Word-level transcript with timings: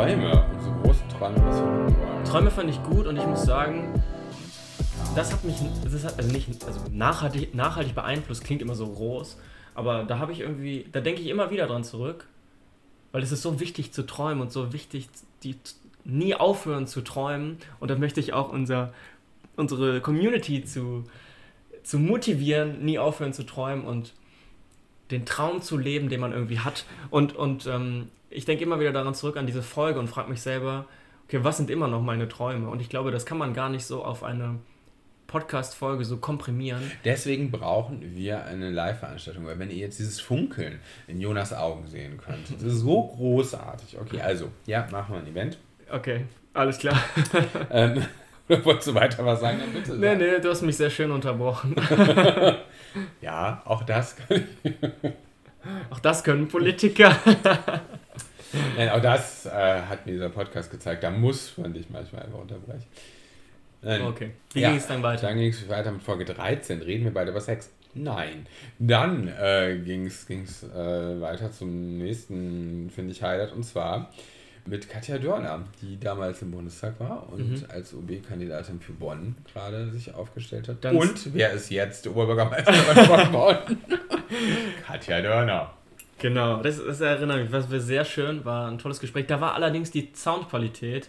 Träume, 0.00 0.46
unsere 0.54 0.74
großen 0.82 1.08
Träume, 1.10 1.36
was 1.44 1.60
wir. 1.60 2.24
Träume 2.24 2.50
fand 2.50 2.70
ich 2.70 2.82
gut 2.84 3.06
und 3.06 3.18
ich 3.18 3.26
muss 3.26 3.42
sagen, 3.42 4.02
das 5.14 5.30
hat 5.30 5.44
mich, 5.44 5.56
das 5.84 6.04
hat, 6.04 6.16
also 6.16 6.32
nicht, 6.32 6.64
also 6.64 6.80
nachhaltig, 6.90 7.54
nachhaltig 7.54 7.94
beeinflusst, 7.94 8.42
klingt 8.42 8.62
immer 8.62 8.74
so 8.74 8.88
groß, 8.88 9.36
aber 9.74 10.04
da 10.04 10.18
habe 10.18 10.32
ich 10.32 10.40
irgendwie, 10.40 10.86
da 10.90 11.02
denke 11.02 11.20
ich 11.20 11.28
immer 11.28 11.50
wieder 11.50 11.66
dran 11.66 11.84
zurück, 11.84 12.26
weil 13.12 13.22
es 13.22 13.30
ist 13.30 13.42
so 13.42 13.60
wichtig 13.60 13.92
zu 13.92 14.06
träumen 14.06 14.40
und 14.40 14.50
so 14.50 14.72
wichtig, 14.72 15.10
die 15.42 15.56
nie 16.04 16.34
aufhören 16.34 16.86
zu 16.86 17.02
träumen 17.02 17.58
und 17.78 17.90
da 17.90 17.96
möchte 17.96 18.20
ich 18.20 18.32
auch 18.32 18.50
unser, 18.50 18.94
unsere 19.56 20.00
Community 20.00 20.64
zu, 20.64 21.04
zu 21.82 21.98
motivieren, 21.98 22.82
nie 22.86 22.98
aufhören 22.98 23.34
zu 23.34 23.44
träumen 23.44 23.84
und 23.84 24.14
den 25.10 25.26
Traum 25.26 25.62
zu 25.62 25.76
leben, 25.76 26.08
den 26.08 26.20
man 26.20 26.32
irgendwie 26.32 26.60
hat. 26.60 26.84
Und, 27.10 27.34
und 27.36 27.66
ähm, 27.66 28.08
ich 28.30 28.44
denke 28.44 28.64
immer 28.64 28.80
wieder 28.80 28.92
daran 28.92 29.14
zurück 29.14 29.36
an 29.36 29.46
diese 29.46 29.62
Folge 29.62 29.98
und 29.98 30.08
frage 30.08 30.30
mich 30.30 30.40
selber, 30.40 30.86
okay, 31.26 31.42
was 31.42 31.56
sind 31.56 31.70
immer 31.70 31.88
noch 31.88 32.02
meine 32.02 32.28
Träume? 32.28 32.68
Und 32.68 32.80
ich 32.80 32.88
glaube, 32.88 33.10
das 33.10 33.26
kann 33.26 33.38
man 33.38 33.54
gar 33.54 33.68
nicht 33.68 33.84
so 33.84 34.04
auf 34.04 34.22
eine 34.22 34.58
Podcast-Folge 35.30 36.04
so 36.04 36.16
komprimieren. 36.16 36.90
Deswegen 37.04 37.52
brauchen 37.52 38.16
wir 38.16 38.46
eine 38.46 38.70
Live-Veranstaltung, 38.70 39.46
weil 39.46 39.60
wenn 39.60 39.70
ihr 39.70 39.76
jetzt 39.76 40.00
dieses 40.00 40.20
Funkeln 40.20 40.80
in 41.06 41.20
Jonas 41.20 41.52
Augen 41.52 41.86
sehen 41.86 42.18
könnt, 42.18 42.50
das 42.52 42.62
ist 42.62 42.80
so 42.80 43.04
großartig. 43.04 43.98
Okay, 44.00 44.20
also, 44.20 44.48
ja, 44.66 44.88
machen 44.90 45.14
wir 45.14 45.20
ein 45.20 45.28
Event. 45.28 45.58
Okay, 45.88 46.24
alles 46.52 46.78
klar. 46.78 47.00
ähm, 47.70 48.04
wolltest 48.64 48.88
du 48.88 48.94
weiter 48.94 49.24
was 49.24 49.40
sagen? 49.40 49.60
Dann 49.60 49.72
bitte. 49.72 49.94
Nee, 49.96 50.16
nee, 50.16 50.40
du 50.40 50.50
hast 50.50 50.62
mich 50.62 50.76
sehr 50.76 50.90
schön 50.90 51.10
unterbrochen. 51.10 51.76
ja, 53.20 53.62
auch 53.64 53.82
das 53.84 54.16
kann 54.16 54.44
ich. 54.62 54.74
Auch 55.90 55.98
das 55.98 56.24
können 56.24 56.48
Politiker. 56.48 57.14
Nein, 58.78 58.88
auch 58.88 59.02
das 59.02 59.44
äh, 59.44 59.50
hat 59.50 60.06
mir 60.06 60.12
dieser 60.12 60.30
Podcast 60.30 60.70
gezeigt. 60.70 61.02
Da 61.02 61.10
muss 61.10 61.58
man 61.58 61.74
dich 61.74 61.90
manchmal 61.90 62.22
einfach 62.22 62.38
unterbrechen. 62.38 62.86
Nein. 63.82 64.00
Okay. 64.00 64.30
Wie 64.54 64.60
ja, 64.60 64.70
ging 64.70 64.78
es 64.78 64.86
dann 64.86 65.02
weiter? 65.02 65.26
Dann 65.26 65.36
ging 65.36 65.50
es 65.50 65.68
weiter 65.68 65.92
mit 65.92 66.02
Folge 66.02 66.24
13. 66.24 66.80
Reden 66.80 67.04
wir 67.04 67.12
beide 67.12 67.30
über 67.30 67.42
Sex? 67.42 67.70
Nein. 67.92 68.46
Dann 68.78 69.28
äh, 69.28 69.76
ging 69.84 70.06
es 70.06 70.28
äh, 70.30 71.20
weiter 71.20 71.52
zum 71.52 71.98
nächsten, 71.98 72.88
finde 72.88 73.12
ich, 73.12 73.22
Highlight. 73.22 73.52
Und 73.52 73.64
zwar 73.64 74.10
mit 74.66 74.88
Katja 74.88 75.18
Dörner, 75.18 75.64
die 75.82 75.98
damals 75.98 76.42
im 76.42 76.50
Bundestag 76.50 76.98
war 77.00 77.28
und 77.32 77.50
mhm. 77.50 77.64
als 77.68 77.94
OB-Kandidatin 77.94 78.80
für 78.80 78.92
Bonn 78.92 79.36
gerade 79.52 79.90
sich 79.90 80.14
aufgestellt 80.14 80.68
hat. 80.68 80.84
Dann 80.84 80.96
und 80.96 81.34
wer 81.34 81.52
ist 81.52 81.70
jetzt 81.70 82.06
Oberbürgermeisterin 82.06 83.04
von 83.06 83.32
Bonn? 83.32 83.56
Katja 84.86 85.20
Dörner. 85.20 85.72
Genau, 86.18 86.62
das, 86.62 86.84
das 86.84 87.00
erinnert 87.00 87.42
mich, 87.42 87.52
was 87.52 87.70
wir 87.70 87.80
sehr 87.80 88.04
schön 88.04 88.44
war, 88.44 88.70
ein 88.70 88.78
tolles 88.78 89.00
Gespräch. 89.00 89.26
Da 89.26 89.40
war 89.40 89.54
allerdings 89.54 89.90
die 89.90 90.10
Soundqualität 90.14 91.08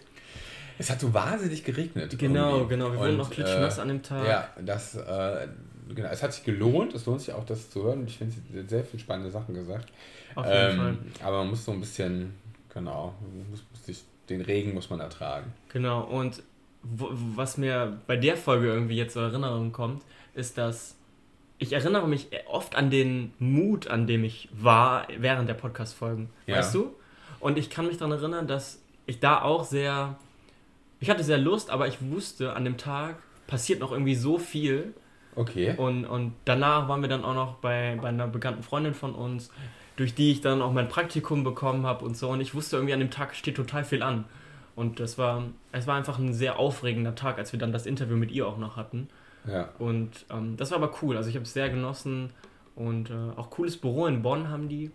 es 0.78 0.90
hat 0.90 1.00
so 1.00 1.12
wahnsinnig 1.12 1.64
geregnet. 1.64 2.18
Genau, 2.18 2.56
irgendwie. 2.56 2.74
genau. 2.74 2.92
Wir 2.92 2.98
wurden 2.98 3.16
noch 3.16 3.30
klitschnass 3.30 3.78
äh, 3.78 3.82
an 3.82 3.88
dem 3.88 4.02
Tag. 4.02 4.26
Ja, 4.26 4.48
das, 4.60 4.96
äh, 4.96 5.46
genau. 5.94 6.08
Es 6.08 6.22
hat 6.22 6.32
sich 6.32 6.44
gelohnt. 6.44 6.94
Es 6.94 7.06
lohnt 7.06 7.20
sich 7.20 7.32
auch, 7.32 7.44
das 7.44 7.70
zu 7.70 7.84
hören. 7.84 8.04
Ich 8.06 8.18
finde, 8.18 8.34
sie 8.34 8.58
hat 8.58 8.68
sehr 8.68 8.84
viele 8.84 9.00
spannende 9.00 9.30
Sachen 9.30 9.54
gesagt. 9.54 9.92
Auf 10.34 10.46
jeden 10.46 10.70
ähm, 10.70 10.76
Fall. 10.76 10.96
Aber 11.22 11.38
man 11.38 11.50
muss 11.50 11.64
so 11.64 11.72
ein 11.72 11.80
bisschen, 11.80 12.34
genau, 12.72 13.14
muss, 13.50 13.62
muss 13.70 13.84
sich, 13.84 14.04
den 14.28 14.40
Regen 14.40 14.74
muss 14.74 14.90
man 14.90 15.00
ertragen. 15.00 15.52
Genau. 15.70 16.02
Und 16.02 16.42
was 16.82 17.58
mir 17.58 18.00
bei 18.06 18.16
der 18.16 18.36
Folge 18.36 18.66
irgendwie 18.68 18.96
jetzt 18.96 19.12
zur 19.12 19.22
Erinnerung 19.22 19.72
kommt, 19.72 20.02
ist, 20.34 20.58
dass 20.58 20.96
ich 21.58 21.72
erinnere 21.72 22.08
mich 22.08 22.28
oft 22.46 22.74
an 22.74 22.90
den 22.90 23.32
Mut, 23.38 23.86
an 23.86 24.06
dem 24.06 24.24
ich 24.24 24.48
war 24.52 25.06
während 25.16 25.48
der 25.48 25.54
Podcast-Folgen. 25.54 26.28
Ja. 26.46 26.56
Weißt 26.58 26.74
du? 26.74 26.94
Und 27.38 27.56
ich 27.56 27.70
kann 27.70 27.86
mich 27.86 27.98
daran 27.98 28.12
erinnern, 28.12 28.48
dass 28.48 28.80
ich 29.06 29.20
da 29.20 29.42
auch 29.42 29.64
sehr 29.64 30.16
ich 31.02 31.10
hatte 31.10 31.24
sehr 31.24 31.36
Lust, 31.38 31.68
aber 31.68 31.88
ich 31.88 31.98
wusste, 32.00 32.54
an 32.54 32.64
dem 32.64 32.76
Tag 32.76 33.16
passiert 33.48 33.80
noch 33.80 33.90
irgendwie 33.90 34.14
so 34.14 34.38
viel. 34.38 34.94
Okay. 35.34 35.74
Und, 35.76 36.04
und 36.04 36.34
danach 36.44 36.88
waren 36.88 37.00
wir 37.00 37.08
dann 37.08 37.24
auch 37.24 37.34
noch 37.34 37.54
bei, 37.56 37.98
bei 38.00 38.08
einer 38.08 38.26
bekannten 38.26 38.62
Freundin 38.62 38.94
von 38.94 39.14
uns, 39.14 39.50
durch 39.96 40.14
die 40.14 40.32
ich 40.32 40.40
dann 40.40 40.62
auch 40.62 40.72
mein 40.72 40.88
Praktikum 40.88 41.44
bekommen 41.44 41.86
habe 41.86 42.04
und 42.04 42.16
so. 42.16 42.28
Und 42.28 42.40
ich 42.40 42.54
wusste 42.54 42.76
irgendwie, 42.76 42.94
an 42.94 43.00
dem 43.00 43.10
Tag 43.10 43.34
steht 43.34 43.56
total 43.56 43.84
viel 43.84 44.02
an. 44.02 44.24
Und 44.74 45.00
das 45.00 45.18
war, 45.18 45.44
es 45.70 45.86
war 45.86 45.96
einfach 45.96 46.18
ein 46.18 46.32
sehr 46.32 46.58
aufregender 46.58 47.14
Tag, 47.14 47.38
als 47.38 47.52
wir 47.52 47.58
dann 47.58 47.72
das 47.72 47.86
Interview 47.86 48.16
mit 48.16 48.30
ihr 48.30 48.46
auch 48.46 48.58
noch 48.58 48.76
hatten. 48.76 49.08
Ja. 49.46 49.70
Und 49.78 50.24
ähm, 50.30 50.56
das 50.56 50.70
war 50.70 50.78
aber 50.78 50.92
cool. 51.02 51.16
Also 51.16 51.28
ich 51.28 51.34
habe 51.34 51.44
es 51.44 51.52
sehr 51.52 51.68
genossen 51.68 52.30
und 52.74 53.10
äh, 53.10 53.14
auch 53.36 53.50
cooles 53.50 53.76
Büro 53.76 54.06
in 54.06 54.22
Bonn 54.22 54.48
haben 54.48 54.68
die. 54.68 54.90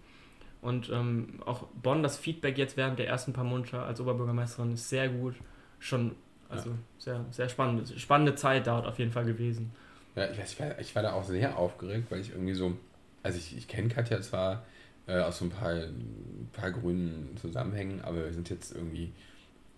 Und 0.62 0.90
ähm, 0.90 1.40
auch 1.46 1.68
Bonn, 1.82 2.02
das 2.02 2.18
Feedback 2.18 2.58
jetzt 2.58 2.78
während 2.78 2.98
der 2.98 3.08
ersten 3.08 3.34
paar 3.34 3.44
Monate 3.44 3.80
als 3.80 4.02
Oberbürgermeisterin 4.02 4.74
ist 4.74 4.90
sehr 4.90 5.10
gut 5.10 5.36
schon, 5.80 6.16
also 6.50 6.72
ja. 6.72 6.76
sehr, 6.98 7.26
sehr 7.30 7.50
spannend. 7.50 7.94
Spannende 7.98 8.36
Zeit 8.36 8.66
dort 8.66 8.88
auf 8.88 8.98
jeden 8.98 9.12
Fall 9.12 9.26
gewesen. 9.26 9.72
Ja, 10.18 10.32
ich, 10.32 10.40
weiß, 10.40 10.52
ich, 10.52 10.60
war, 10.60 10.80
ich 10.80 10.96
war 10.96 11.04
da 11.04 11.14
auch 11.14 11.24
sehr 11.24 11.58
aufgeregt, 11.58 12.08
weil 12.10 12.20
ich 12.20 12.32
irgendwie 12.32 12.56
so, 12.56 12.76
also 13.22 13.38
ich, 13.38 13.56
ich 13.56 13.68
kenne 13.68 13.88
Katja 13.88 14.20
zwar 14.20 14.66
äh, 15.06 15.20
aus 15.20 15.38
so 15.38 15.46
ein 15.46 15.52
paar, 15.52 15.74
ein 15.74 16.50
paar 16.54 16.72
grünen 16.72 17.38
Zusammenhängen, 17.40 18.02
aber 18.02 18.26
wir 18.26 18.34
sind 18.34 18.50
jetzt 18.50 18.76
irgendwie, 18.76 19.14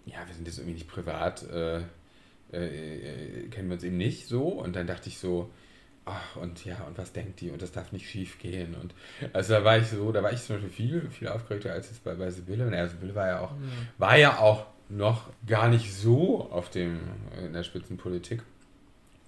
ja, 0.05 0.25
wir 0.25 0.33
sind 0.33 0.47
jetzt 0.47 0.57
irgendwie 0.57 0.75
nicht 0.75 0.88
privat, 0.88 1.44
äh, 1.51 1.81
äh, 2.53 3.47
kennen 3.49 3.67
wir 3.67 3.73
uns 3.73 3.83
eben 3.83 3.97
nicht 3.97 4.28
so. 4.28 4.47
Und 4.47 4.78
dann 4.78 4.88
dachte 4.88 5.09
ich 5.09 5.19
so, 5.19 5.51
ach, 6.05 6.38
und 6.38 6.63
ja, 6.63 6.83
und 6.88 6.97
was 6.97 7.11
denkt 7.11 7.41
die? 7.41 7.51
Und 7.51 7.61
das 7.61 7.73
darf 7.73 7.91
nicht 7.91 8.09
schief 8.09 8.39
gehen. 8.39 8.75
Und 8.75 8.94
also 9.33 9.55
da 9.55 9.66
war 9.66 9.78
ich 9.78 9.88
so, 9.88 10.11
da 10.13 10.23
war 10.23 10.31
ich 10.31 10.41
zum 10.41 10.55
Beispiel 10.55 10.72
viel, 10.72 11.09
viel 11.09 11.28
aufgeregter 11.28 11.73
als 11.73 11.89
jetzt 11.89 12.05
bei, 12.05 12.16
bei 12.16 12.31
Sibylle. 12.31 12.66
Naja, 12.66 12.88
Sibylle 12.88 13.13
war 13.13 13.28
ja 13.28 13.39
auch, 13.41 13.51
mhm. 13.51 13.72
war 13.97 14.17
ja 14.17 14.39
auch 14.39 14.67
noch 14.88 15.29
gar 15.45 15.67
nicht 15.67 15.94
so 15.94 16.49
auf 16.49 16.69
dem, 16.69 16.99
in 17.38 17.51
der 17.51 17.63
Spitzenpolitik. 17.63 18.41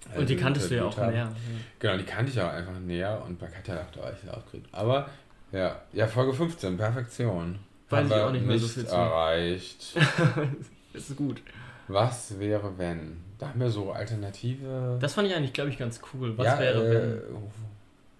Also 0.08 0.20
und 0.20 0.30
die 0.30 0.36
kanntest 0.36 0.70
du 0.70 0.76
ja 0.76 0.84
auch 0.84 0.96
haben. 0.96 1.12
näher. 1.12 1.32
Genau, 1.78 1.96
die 1.96 2.04
kannte 2.04 2.32
ich 2.32 2.40
auch 2.40 2.50
einfach 2.50 2.78
näher 2.78 3.22
und 3.26 3.38
bei 3.38 3.46
Katja 3.46 3.76
dachte 3.76 3.98
ich, 3.98 4.04
war 4.04 4.12
ich 4.12 4.30
aufgeregt. 4.30 4.68
Aber 4.72 5.08
ja, 5.52 5.76
ja, 5.92 6.06
Folge 6.06 6.32
15, 6.32 6.76
Perfektion. 6.76 7.58
Weiß 7.90 8.06
ich 8.06 8.14
auch 8.14 8.32
nicht 8.32 8.46
mehr 8.46 8.58
so 8.58 8.66
viel 8.66 8.86
zu. 8.86 8.94
erreicht. 8.94 9.96
das 10.92 11.08
ist 11.10 11.16
gut. 11.16 11.42
Was 11.88 12.38
wäre, 12.38 12.78
wenn? 12.78 13.18
Da 13.38 13.48
haben 13.48 13.60
wir 13.60 13.68
so 13.68 13.92
alternative. 13.92 14.96
Das 15.00 15.14
fand 15.14 15.28
ich 15.28 15.34
eigentlich, 15.34 15.52
glaube 15.52 15.70
ich, 15.70 15.78
ganz 15.78 16.00
cool. 16.12 16.36
Was 16.38 16.46
ja, 16.46 16.58
wäre, 16.58 16.90
wenn. 16.90 17.36
Äh, 17.36 17.40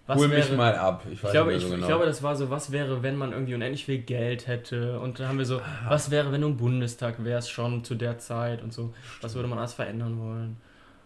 was 0.05 0.17
Hol 0.17 0.27
mich 0.27 0.49
wäre, 0.49 0.57
mal 0.57 0.75
ab. 0.75 1.05
Ich, 1.07 1.23
ich 1.23 1.31
glaube, 1.31 1.57
so 1.57 1.69
genau. 1.69 1.79
ich, 1.79 1.87
glaube, 1.87 2.05
das 2.05 2.21
war 2.21 2.35
so, 2.35 2.49
was 2.49 2.73
wäre, 2.73 3.01
wenn 3.03 3.15
man 3.15 3.31
irgendwie 3.31 3.55
unendlich 3.55 3.85
viel 3.85 3.99
Geld 3.99 4.47
hätte. 4.47 4.99
Und 4.99 5.19
dann 5.19 5.29
haben 5.29 5.37
wir 5.37 5.45
so, 5.45 5.59
ah. 5.59 5.85
was 5.87 6.11
wäre, 6.11 6.31
wenn 6.33 6.41
du 6.41 6.47
im 6.47 6.57
Bundestag 6.57 7.23
wärst 7.23 7.49
schon 7.49 7.85
zu 7.85 7.95
der 7.95 8.19
Zeit 8.19 8.61
und 8.61 8.73
so. 8.73 8.93
Was 9.21 9.33
würde 9.33 9.47
man 9.47 9.59
alles 9.59 9.73
verändern 9.73 10.19
wollen? 10.19 10.57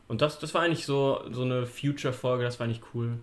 Und 0.08 0.22
das, 0.22 0.40
das 0.40 0.54
war 0.54 0.62
eigentlich 0.62 0.86
so, 0.86 1.22
so 1.32 1.44
eine 1.44 1.66
Future-Folge, 1.66 2.44
das 2.44 2.60
war 2.60 2.66
eigentlich 2.66 2.82
cool. 2.94 3.20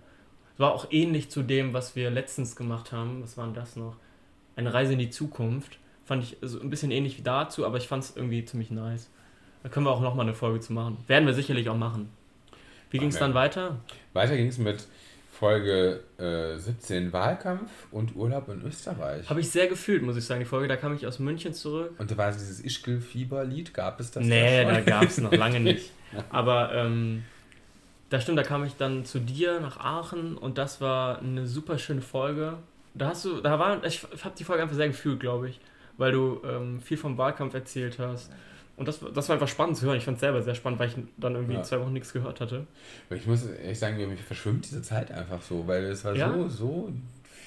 Es 0.55 0.61
war 0.61 0.73
auch 0.73 0.87
ähnlich 0.91 1.31
zu 1.31 1.43
dem, 1.43 1.73
was 1.73 1.97
wir 1.97 2.11
letztens 2.11 2.57
gemacht 2.57 2.93
haben. 2.93 3.23
Was 3.23 3.37
war 3.37 3.47
denn 3.47 3.55
das 3.55 3.77
noch? 3.77 3.97
Eine 4.57 4.73
Reise 4.73 4.93
in 4.93 4.99
die 4.99 5.11
Zukunft. 5.11 5.79
Fand 6.05 6.23
ich 6.23 6.37
so 6.43 6.61
ein 6.61 6.71
bisschen 6.71 6.91
ähnlich 6.91 7.19
wie 7.19 7.23
dazu, 7.23 7.65
aber 7.67 7.79
ich 7.79 7.89
fand 7.89 8.05
es 8.05 8.15
irgendwie 8.15 8.45
ziemlich 8.45 8.71
nice. 8.71 9.11
Da 9.63 9.69
können 9.69 9.87
wir 9.87 9.91
auch 9.91 10.03
nochmal 10.03 10.27
eine 10.27 10.35
Folge 10.35 10.61
zu 10.61 10.73
machen. 10.73 10.99
Werden 11.07 11.27
wir 11.27 11.35
sicherlich 11.35 11.69
auch 11.71 11.77
machen. 11.77 12.11
Wie 12.91 12.99
ging 12.99 13.09
es 13.09 13.19
dann 13.19 13.35
weiter? 13.35 13.81
Weiter 14.13 14.37
ging 14.37 14.47
es 14.47 14.59
mit 14.59 14.87
Folge 15.35 16.01
äh, 16.19 16.57
17 16.57 17.13
Wahlkampf 17.13 17.71
und 17.91 18.15
Urlaub 18.15 18.49
in 18.49 18.63
Österreich. 18.63 19.29
Habe 19.29 19.41
ich 19.41 19.51
sehr 19.51 19.67
gefühlt, 19.67 20.03
muss 20.03 20.17
ich 20.17 20.25
sagen, 20.25 20.41
die 20.41 20.47
Folge. 20.47 20.69
Da 20.69 20.77
kam 20.77 20.95
ich 20.95 21.07
aus 21.07 21.19
München 21.19 21.53
zurück. 21.53 21.93
Und 21.99 22.11
da 22.11 22.17
war 22.17 22.31
dieses 22.31 22.61
Ischgl-Fieber-Lied, 22.61 23.75
gab 23.75 23.99
es 24.01 24.13
das? 24.13 24.25
Nee, 24.25 24.65
da, 24.65 24.73
da 24.73 24.81
gab 24.81 25.05
es 25.05 25.19
noch 25.19 25.33
lange 25.33 25.61
nicht. 25.61 25.91
Aber 26.31 26.73
ähm, 26.73 27.25
da 28.11 28.21
stimmt, 28.21 28.39
da 28.39 28.45
kam 28.45 28.65
ich 28.65 28.77
dann 28.77 29.05
zu 29.05 29.19
dir 29.19 29.59
nach 29.61 29.79
Aachen 29.79 30.37
und 30.39 30.57
das 30.57 30.81
war 30.81 31.19
eine 31.19 31.47
super 31.47 31.79
schöne 31.79 32.01
Folge. 32.03 32.59
Da 32.95 33.09
hast 33.09 33.25
du, 33.25 33.41
da 33.41 33.59
war, 33.59 33.85
ich 33.85 34.07
habe 34.23 34.35
die 34.39 34.45
Folge 34.45 34.63
einfach 34.63 34.77
sehr 34.77 34.87
gefühlt, 34.87 35.19
glaube 35.19 35.49
ich, 35.49 35.61
weil 35.97 36.13
du 36.13 36.41
ähm, 36.45 36.81
viel 36.81 36.97
vom 36.97 37.19
Wahlkampf 37.19 37.55
erzählt 37.55 37.99
hast. 37.99 38.31
Und 38.77 38.89
das, 38.89 39.01
das 39.15 39.29
war 39.29 39.35
einfach 39.35 39.49
spannend 39.49 39.77
zu 39.77 39.87
hören. 39.87 39.97
Ich 39.97 40.05
fand 40.05 40.17
es 40.17 40.21
selber 40.21 40.43
sehr 40.43 40.55
spannend, 40.55 40.81
weil 40.81 40.89
ich 40.89 40.97
dann 41.17 41.35
irgendwie 41.35 41.55
ja. 41.55 41.63
zwei 41.63 41.81
Wochen 41.81 41.93
nichts 41.93 42.13
gehört 42.13 42.41
hatte. 42.41 42.67
Ich 43.11 43.27
muss 43.27 43.47
ehrlich 43.47 43.79
sagen, 43.79 43.97
mir 43.97 44.17
verschwimmt 44.17 44.65
diese 44.65 44.83
Zeit 44.83 45.13
einfach 45.13 45.41
so, 45.43 45.67
weil 45.67 45.85
es 45.85 46.05
war 46.05 46.15
ja? 46.15 46.33
so, 46.33 46.49
so 46.49 46.93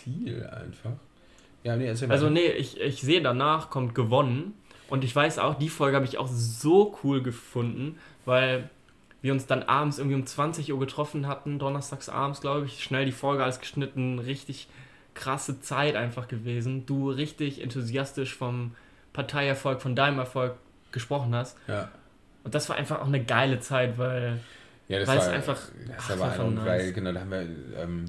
viel 0.04 0.46
einfach. 0.46 0.92
Ja, 1.64 1.76
nee, 1.76 1.90
also 1.90 2.30
nee, 2.30 2.48
ich, 2.48 2.80
ich 2.80 3.02
sehe 3.02 3.22
danach 3.22 3.70
kommt 3.70 3.94
gewonnen. 3.94 4.54
Und 4.90 5.04
ich 5.04 5.14
weiß 5.14 5.40
auch, 5.40 5.56
die 5.56 5.68
Folge 5.68 5.98
habe 5.98 6.06
ich 6.06 6.18
auch 6.18 6.30
so 6.30 6.98
cool 7.04 7.22
gefunden, 7.22 7.98
weil 8.24 8.70
wir 9.22 9.34
uns 9.34 9.48
dann 9.48 9.64
abends 9.64 9.98
irgendwie 9.98 10.16
um 10.16 10.26
20 10.26 10.72
Uhr 10.72 10.80
getroffen 10.80 11.28
hatten, 11.28 11.60
donnerstags 11.60 12.08
abends, 12.08 12.40
glaube 12.40 12.68
ich. 12.68 12.82
Schnell 12.82 13.06
die 13.06 13.12
Folge 13.12 13.44
alles 13.44 13.60
geschnitten, 13.60 14.20
richtig 14.20 14.70
krasse 15.14 15.60
Zeit 15.60 15.96
einfach 15.96 16.30
gewesen. 16.30 16.86
Du 16.86 17.10
richtig 17.10 17.62
enthusiastisch 17.62 18.34
vom 18.34 18.76
Parteierfolg, 19.12 19.82
von 19.82 19.96
deinem 19.96 20.20
Erfolg 20.20 20.56
gesprochen 20.92 21.34
hast. 21.36 21.58
Ja. 21.68 21.90
Und 22.44 22.56
das 22.56 22.70
war 22.70 22.78
einfach 22.78 23.02
auch 23.02 23.08
eine 23.08 23.24
geile 23.24 23.60
Zeit, 23.60 23.98
weil, 23.98 24.40
ja, 24.88 25.00
das 25.00 25.08
weil 25.08 25.18
war, 25.18 25.28
es 25.28 25.34
einfach. 25.34 25.60
Das 25.88 25.98
ach, 25.98 26.20
war 26.20 26.32
einfach 26.32 26.50
nice. 26.50 26.66
weil, 26.66 26.94
genau, 26.94 27.12
da 27.12 27.20
haben 27.20 27.32
wir. 27.32 27.42
Ähm, 27.78 28.06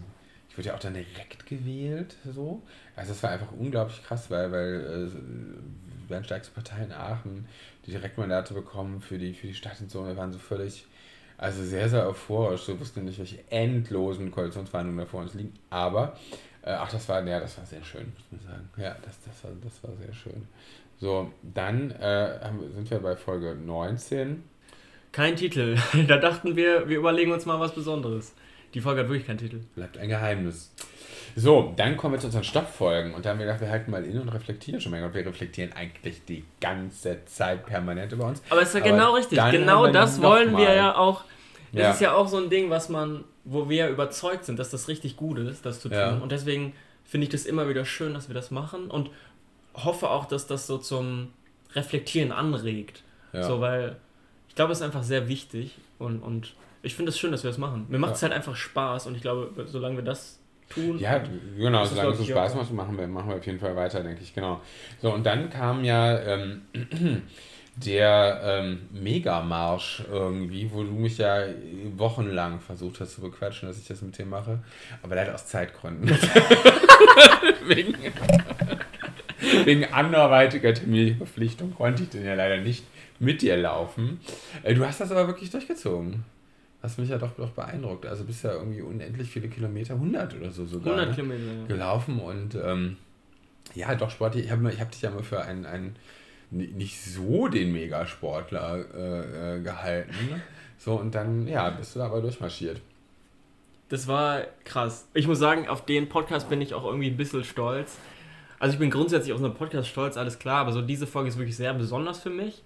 ich 0.48 0.56
wurde 0.56 0.68
ja 0.68 0.74
auch 0.74 0.80
dann 0.80 0.94
direkt 0.94 1.46
gewählt, 1.46 2.16
so. 2.24 2.62
Also, 2.96 3.12
das 3.12 3.22
war 3.22 3.30
einfach 3.30 3.52
unglaublich 3.52 4.02
krass, 4.04 4.30
weil, 4.30 4.50
weil 4.50 5.08
äh, 5.08 6.10
werden 6.10 6.24
stärkste 6.24 6.52
Partei 6.52 6.84
in 6.84 6.92
Aachen, 6.92 7.46
die 7.86 7.90
Direktmandate 7.90 8.54
bekommen 8.54 9.00
für 9.00 9.18
die, 9.18 9.34
für 9.34 9.46
die 9.46 9.54
Stadt 9.54 9.80
und 9.80 9.90
so. 9.90 10.06
Wir 10.06 10.16
waren 10.16 10.32
so 10.32 10.38
völlig, 10.38 10.86
also 11.36 11.62
sehr, 11.64 11.88
sehr 11.88 12.06
euphorisch. 12.08 12.66
Wir 12.68 12.78
wussten 12.80 13.04
nicht, 13.04 13.18
welche 13.18 13.38
endlosen 13.50 14.30
Koalitionsverhandlungen 14.30 15.04
da 15.04 15.10
vor 15.10 15.22
uns 15.22 15.34
liegen. 15.34 15.54
Aber, 15.70 16.16
äh, 16.62 16.70
ach, 16.72 16.90
das 16.90 17.08
war, 17.08 17.24
ja, 17.26 17.40
das 17.40 17.56
war 17.58 17.66
sehr 17.66 17.82
schön, 17.84 18.12
muss 18.30 18.42
man 18.42 18.52
sagen. 18.52 18.68
Ja, 18.76 18.96
das, 19.04 19.16
das, 19.24 19.44
war, 19.44 19.50
das 19.62 19.82
war 19.82 19.96
sehr 19.96 20.12
schön. 20.12 20.46
So, 21.00 21.30
dann 21.42 21.92
äh, 21.92 22.40
sind 22.74 22.90
wir 22.90 22.98
bei 22.98 23.16
Folge 23.16 23.54
19. 23.54 24.42
Kein 25.12 25.36
Titel. 25.36 25.76
Da 26.08 26.16
dachten 26.16 26.56
wir, 26.56 26.88
wir 26.88 26.98
überlegen 26.98 27.32
uns 27.32 27.46
mal 27.46 27.60
was 27.60 27.74
Besonderes. 27.74 28.34
Die 28.74 28.80
Folge 28.80 29.02
hat 29.02 29.08
wirklich 29.08 29.26
keinen 29.26 29.38
Titel. 29.38 29.60
Bleibt 29.74 29.96
ein 29.96 30.08
Geheimnis. 30.08 30.74
So, 31.36 31.72
dann 31.76 31.96
kommen 31.96 32.14
wir 32.14 32.20
zu 32.20 32.26
unseren 32.26 32.44
Stoppfolgen. 32.44 33.14
Und 33.14 33.24
da 33.24 33.30
haben 33.30 33.38
wir 33.38 33.46
gedacht, 33.46 33.60
wir 33.60 33.70
halten 33.70 33.90
mal 33.90 34.04
inne 34.04 34.20
und 34.20 34.28
reflektieren 34.28 34.80
schon 34.80 34.90
mal. 34.90 35.02
Und 35.02 35.14
wir 35.14 35.24
reflektieren 35.24 35.72
eigentlich 35.72 36.24
die 36.24 36.44
ganze 36.60 37.24
Zeit 37.26 37.64
permanent 37.64 38.12
über 38.12 38.26
uns. 38.26 38.42
Aber 38.50 38.62
es 38.62 38.68
ist 38.68 38.74
ja 38.74 38.80
genau 38.80 39.14
richtig. 39.14 39.38
Genau 39.52 39.86
das 39.86 40.20
wollen 40.20 40.56
wir 40.56 40.74
ja 40.74 40.96
auch. 40.96 41.24
Das 41.72 41.82
ja. 41.82 41.90
ist 41.90 42.00
ja 42.00 42.14
auch 42.14 42.28
so 42.28 42.38
ein 42.38 42.50
Ding, 42.50 42.70
was 42.70 42.88
man, 42.88 43.24
wo 43.44 43.68
wir 43.68 43.88
überzeugt 43.88 44.46
sind, 44.46 44.58
dass 44.58 44.70
das 44.70 44.88
richtig 44.88 45.16
gut 45.16 45.38
ist, 45.38 45.64
das 45.64 45.80
zu 45.80 45.88
tun. 45.88 45.98
Ja. 45.98 46.16
Und 46.16 46.32
deswegen 46.32 46.74
finde 47.04 47.24
ich 47.24 47.30
das 47.30 47.46
immer 47.46 47.68
wieder 47.68 47.84
schön, 47.84 48.14
dass 48.14 48.28
wir 48.28 48.34
das 48.34 48.50
machen. 48.50 48.90
Und 48.90 49.10
hoffe 49.84 50.10
auch, 50.10 50.26
dass 50.26 50.46
das 50.46 50.66
so 50.66 50.78
zum 50.78 51.28
Reflektieren 51.74 52.32
anregt. 52.32 53.02
Ja. 53.32 53.42
So, 53.42 53.60
weil 53.60 53.96
ich 54.48 54.54
glaube, 54.54 54.72
es 54.72 54.78
ist 54.78 54.84
einfach 54.84 55.02
sehr 55.02 55.28
wichtig 55.28 55.76
und, 55.98 56.20
und 56.20 56.54
ich 56.82 56.94
finde 56.94 57.10
es 57.10 57.18
schön, 57.18 57.32
dass 57.32 57.42
wir 57.42 57.50
das 57.50 57.58
machen. 57.58 57.86
Mir 57.88 57.98
macht 57.98 58.14
es 58.14 58.20
ja. 58.20 58.28
halt 58.28 58.36
einfach 58.36 58.56
Spaß 58.56 59.06
und 59.06 59.14
ich 59.14 59.22
glaube, 59.22 59.66
solange 59.66 59.96
wir 59.96 60.04
das 60.04 60.38
tun. 60.68 60.98
Ja, 60.98 61.22
genau, 61.56 61.84
solange 61.84 62.10
es 62.10 62.18
so 62.18 62.24
Spaß 62.24 62.54
macht, 62.54 62.72
machen 62.72 62.96
wir, 62.98 63.06
machen 63.06 63.28
wir 63.30 63.36
auf 63.36 63.46
jeden 63.46 63.58
Fall 63.58 63.76
weiter, 63.76 64.02
denke 64.02 64.22
ich, 64.22 64.34
genau. 64.34 64.60
So, 65.00 65.12
und 65.12 65.24
dann 65.24 65.50
kam 65.50 65.84
ja 65.84 66.18
ähm, 66.18 66.62
der 67.76 68.40
ähm, 68.42 68.88
Megamarsch 68.90 70.02
irgendwie, 70.10 70.70
wo 70.72 70.82
du 70.82 70.90
mich 70.90 71.18
ja 71.18 71.44
wochenlang 71.96 72.60
versucht 72.60 73.00
hast 73.00 73.14
zu 73.14 73.20
bequatschen, 73.20 73.68
dass 73.68 73.78
ich 73.78 73.86
das 73.86 74.02
mit 74.02 74.18
dir 74.18 74.26
mache, 74.26 74.60
aber 75.02 75.14
leider 75.14 75.34
aus 75.34 75.46
Zeitgründen. 75.46 76.08
Wegen 77.66 77.94
wegen 79.64 79.84
anderweitiger 79.86 80.74
Terminverpflichtung 80.74 81.74
konnte 81.74 82.04
ich 82.04 82.08
den 82.10 82.24
ja 82.24 82.34
leider 82.34 82.58
nicht 82.58 82.84
mit 83.18 83.42
dir 83.42 83.56
laufen. 83.56 84.20
Äh, 84.62 84.74
du 84.74 84.86
hast 84.86 85.00
das 85.00 85.10
aber 85.10 85.26
wirklich 85.26 85.50
durchgezogen. 85.50 86.24
Hast 86.82 86.98
mich 86.98 87.08
ja 87.08 87.18
doch, 87.18 87.32
doch 87.36 87.50
beeindruckt. 87.50 88.06
Also 88.06 88.24
bist 88.24 88.44
ja 88.44 88.52
irgendwie 88.52 88.82
unendlich 88.82 89.28
viele 89.28 89.48
Kilometer, 89.48 89.94
100 89.94 90.36
oder 90.36 90.50
so 90.50 90.64
sogar. 90.64 90.94
100 90.94 91.08
ne? 91.08 91.14
Kilometer, 91.14 91.60
ja. 91.60 91.66
Gelaufen 91.66 92.20
und 92.20 92.54
ähm, 92.54 92.96
ja, 93.74 93.94
doch 93.94 94.10
sportlich. 94.10 94.46
Ich 94.46 94.50
habe 94.50 94.72
hab 94.78 94.90
dich 94.90 95.02
ja 95.02 95.10
mal 95.10 95.22
für 95.22 95.42
einen, 95.42 95.66
einen 95.66 95.96
nicht 96.50 97.02
so 97.02 97.48
den 97.48 97.72
Megasportler 97.72 98.84
äh, 98.94 99.56
äh, 99.56 99.60
gehalten. 99.60 100.42
So, 100.78 100.94
und 100.94 101.14
dann, 101.14 101.46
ja, 101.48 101.70
bist 101.70 101.94
du 101.94 101.98
da 101.98 102.06
aber 102.06 102.20
durchmarschiert. 102.20 102.80
Das 103.88 104.06
war 104.06 104.42
krass. 104.64 105.08
Ich 105.14 105.26
muss 105.26 105.38
sagen, 105.38 105.68
auf 105.68 105.84
den 105.84 106.08
Podcast 106.08 106.48
bin 106.48 106.60
ich 106.60 106.74
auch 106.74 106.84
irgendwie 106.84 107.08
ein 107.08 107.16
bisschen 107.16 107.42
stolz. 107.42 107.98
Also 108.58 108.72
ich 108.72 108.78
bin 108.78 108.90
grundsätzlich 108.90 109.32
auf 109.32 109.38
unseren 109.38 109.54
Podcast 109.54 109.88
stolz, 109.88 110.16
alles 110.16 110.38
klar, 110.38 110.60
aber 110.60 110.72
so 110.72 110.82
diese 110.82 111.06
Folge 111.06 111.28
ist 111.28 111.38
wirklich 111.38 111.56
sehr 111.56 111.74
besonders 111.74 112.20
für 112.20 112.30
mich. 112.30 112.62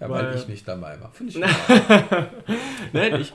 Ja, 0.00 0.08
weil, 0.08 0.26
weil 0.26 0.36
ich 0.36 0.48
nicht 0.48 0.66
dabei 0.66 1.00
war. 1.00 1.12
Finde 1.12 1.32
ich 1.32 1.38
Nein, 2.92 3.20
ich, 3.20 3.32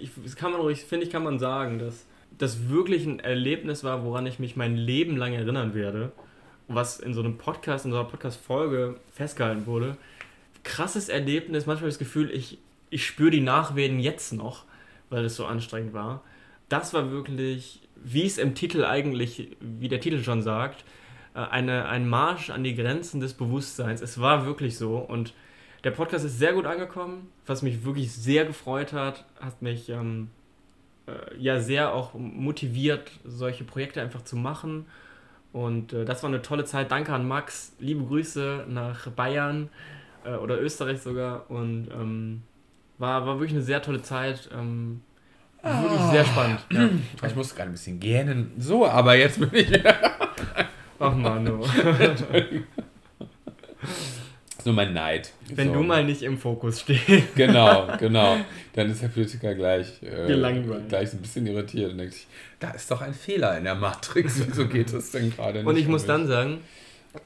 ich, 0.00 0.10
das 0.22 0.36
kann 0.36 0.52
man 0.52 0.60
ruhig, 0.60 0.84
finde 0.84 1.06
ich, 1.06 1.12
kann 1.12 1.24
man 1.24 1.38
sagen, 1.38 1.78
dass 1.78 2.04
das 2.36 2.68
wirklich 2.68 3.04
ein 3.06 3.20
Erlebnis 3.20 3.84
war, 3.84 4.04
woran 4.04 4.26
ich 4.26 4.38
mich 4.38 4.54
mein 4.54 4.76
Leben 4.76 5.16
lang 5.16 5.32
erinnern 5.32 5.74
werde. 5.74 6.12
Was 6.68 7.00
in 7.00 7.14
so 7.14 7.20
einem 7.20 7.38
Podcast, 7.38 7.86
in 7.86 7.92
so 7.92 7.98
einer 7.98 8.08
Podcast-Folge 8.08 8.96
festgehalten 9.12 9.66
wurde. 9.66 9.96
Krasses 10.62 11.08
Erlebnis, 11.08 11.64
manchmal 11.66 11.88
das 11.88 11.98
Gefühl, 11.98 12.30
ich, 12.30 12.58
ich 12.90 13.06
spüre 13.06 13.30
die 13.30 13.40
Nachwehen 13.40 13.98
jetzt 13.98 14.32
noch, 14.34 14.64
weil 15.08 15.24
es 15.24 15.36
so 15.36 15.46
anstrengend 15.46 15.94
war. 15.94 16.22
Das 16.68 16.92
war 16.92 17.10
wirklich, 17.10 17.80
wie 17.96 18.26
es 18.26 18.36
im 18.36 18.54
Titel 18.54 18.84
eigentlich, 18.84 19.56
wie 19.60 19.88
der 19.88 20.00
Titel 20.00 20.22
schon 20.22 20.42
sagt, 20.42 20.84
eine, 21.34 21.88
ein 21.88 22.08
Marsch 22.08 22.50
an 22.50 22.64
die 22.64 22.74
Grenzen 22.74 23.20
des 23.20 23.34
Bewusstseins. 23.34 24.00
Es 24.00 24.20
war 24.20 24.46
wirklich 24.46 24.76
so 24.78 24.98
und 24.98 25.34
der 25.84 25.90
Podcast 25.92 26.24
ist 26.24 26.38
sehr 26.38 26.52
gut 26.54 26.66
angekommen, 26.66 27.28
was 27.46 27.62
mich 27.62 27.84
wirklich 27.84 28.12
sehr 28.12 28.44
gefreut 28.44 28.92
hat, 28.92 29.24
hat 29.40 29.62
mich 29.62 29.88
ähm, 29.88 30.30
äh, 31.06 31.12
ja 31.38 31.60
sehr 31.60 31.94
auch 31.94 32.14
motiviert, 32.14 33.10
solche 33.24 33.64
Projekte 33.64 34.02
einfach 34.02 34.22
zu 34.22 34.36
machen. 34.36 34.86
Und 35.52 35.92
äh, 35.92 36.04
das 36.04 36.22
war 36.22 36.28
eine 36.28 36.42
tolle 36.42 36.64
Zeit. 36.64 36.90
Danke 36.90 37.12
an 37.12 37.26
Max, 37.26 37.72
liebe 37.78 38.04
Grüße 38.04 38.66
nach 38.68 39.08
Bayern 39.10 39.70
äh, 40.24 40.34
oder 40.34 40.60
Österreich 40.60 41.00
sogar. 41.00 41.50
Und 41.50 41.88
ähm, 41.92 42.42
war, 42.98 43.26
war 43.26 43.36
wirklich 43.36 43.52
eine 43.54 43.62
sehr 43.62 43.80
tolle 43.80 44.02
Zeit. 44.02 44.50
Ähm, 44.52 45.00
wirklich 45.62 46.00
sehr 46.10 46.24
spannend. 46.24 46.66
Ja. 46.70 46.88
Ich 47.26 47.36
muss 47.36 47.54
gerade 47.54 47.70
ein 47.70 47.72
bisschen 47.72 48.00
gähnen. 48.00 48.52
So, 48.58 48.86
aber 48.86 49.16
jetzt 49.16 49.38
bin 49.38 49.50
ich 49.52 49.70
wieder. 49.70 49.94
Ach 50.98 51.14
Manu. 51.14 51.62
ist 51.62 51.74
nur 54.66 54.74
mein 54.74 54.92
Neid. 54.92 55.32
Wenn 55.54 55.68
so. 55.68 55.74
du 55.74 55.82
mal 55.82 56.04
nicht 56.04 56.22
im 56.22 56.38
Fokus 56.38 56.80
stehst. 56.80 57.04
Genau, 57.34 57.88
genau. 57.98 58.36
Dann 58.74 58.90
ist 58.90 59.02
der 59.02 59.08
Politiker 59.08 59.54
gleich, 59.54 60.02
äh, 60.02 60.26
gleich 60.88 61.10
so 61.10 61.16
ein 61.16 61.22
bisschen 61.22 61.46
irritiert 61.46 61.92
und 61.92 61.98
denkt 61.98 62.14
sich, 62.14 62.26
da 62.58 62.70
ist 62.70 62.90
doch 62.90 63.00
ein 63.00 63.14
Fehler 63.14 63.56
in 63.56 63.64
der 63.64 63.74
Matrix. 63.74 64.42
Wieso 64.48 64.66
geht 64.66 64.92
das 64.92 65.10
denn 65.10 65.30
gerade 65.30 65.58
nicht? 65.58 65.66
Und 65.66 65.76
ich 65.76 65.88
muss 65.88 66.04
dann 66.04 66.26
sagen, 66.26 66.58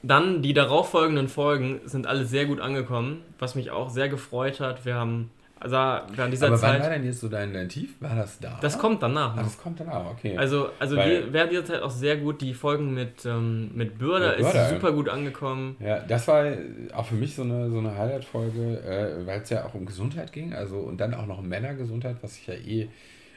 dann 0.01 0.41
die 0.41 0.53
darauffolgenden 0.53 1.27
Folgen 1.27 1.81
sind 1.85 2.07
alle 2.07 2.25
sehr 2.25 2.45
gut 2.45 2.59
angekommen, 2.59 3.21
was 3.39 3.55
mich 3.55 3.71
auch 3.71 3.89
sehr 3.89 4.09
gefreut 4.09 4.59
hat. 4.59 4.85
Wir 4.85 4.95
haben 4.95 5.29
also 5.63 5.75
während 6.15 6.33
dieser 6.33 6.47
Aber 6.47 6.57
Zeit. 6.57 6.73
wann 6.75 6.81
war 6.81 6.89
denn 6.89 7.05
jetzt 7.05 7.21
so 7.21 7.29
dein, 7.29 7.53
dein 7.53 7.69
Tief? 7.69 7.95
War 8.01 8.15
das 8.15 8.39
da? 8.39 8.59
Das 8.61 8.77
kommt 8.77 9.01
danach. 9.01 9.35
Ah, 9.37 9.43
das 9.43 9.57
kommt 9.57 9.79
danach, 9.79 10.05
okay. 10.11 10.37
Also, 10.37 10.69
also 10.77 10.97
Weil, 10.97 11.31
während 11.31 11.51
dieser 11.51 11.65
Zeit 11.65 11.81
auch 11.81 11.89
sehr 11.89 12.17
gut. 12.17 12.41
Die 12.41 12.53
Folgen 12.53 12.93
mit, 12.93 13.25
ähm, 13.25 13.71
mit 13.73 13.97
Bürder 13.97 14.35
ist 14.35 14.69
super 14.69 14.91
gut 14.91 15.07
angekommen. 15.07 15.77
Ja, 15.79 15.99
das 15.99 16.27
war 16.27 16.45
auch 16.93 17.05
für 17.05 17.15
mich 17.15 17.35
so 17.35 17.43
eine, 17.43 17.69
so 17.69 17.79
eine 17.79 17.97
Highlight-Folge, 17.97 18.79
äh, 18.81 19.25
weil 19.25 19.41
es 19.41 19.49
ja 19.49 19.65
auch 19.65 19.73
um 19.73 19.85
Gesundheit 19.85 20.33
ging. 20.33 20.53
Also 20.53 20.77
und 20.77 20.99
dann 20.99 21.13
auch 21.13 21.25
noch 21.25 21.39
um 21.39 21.47
Männergesundheit, 21.47 22.17
was 22.21 22.37
ich 22.37 22.47
ja 22.47 22.55
eh 22.55 22.89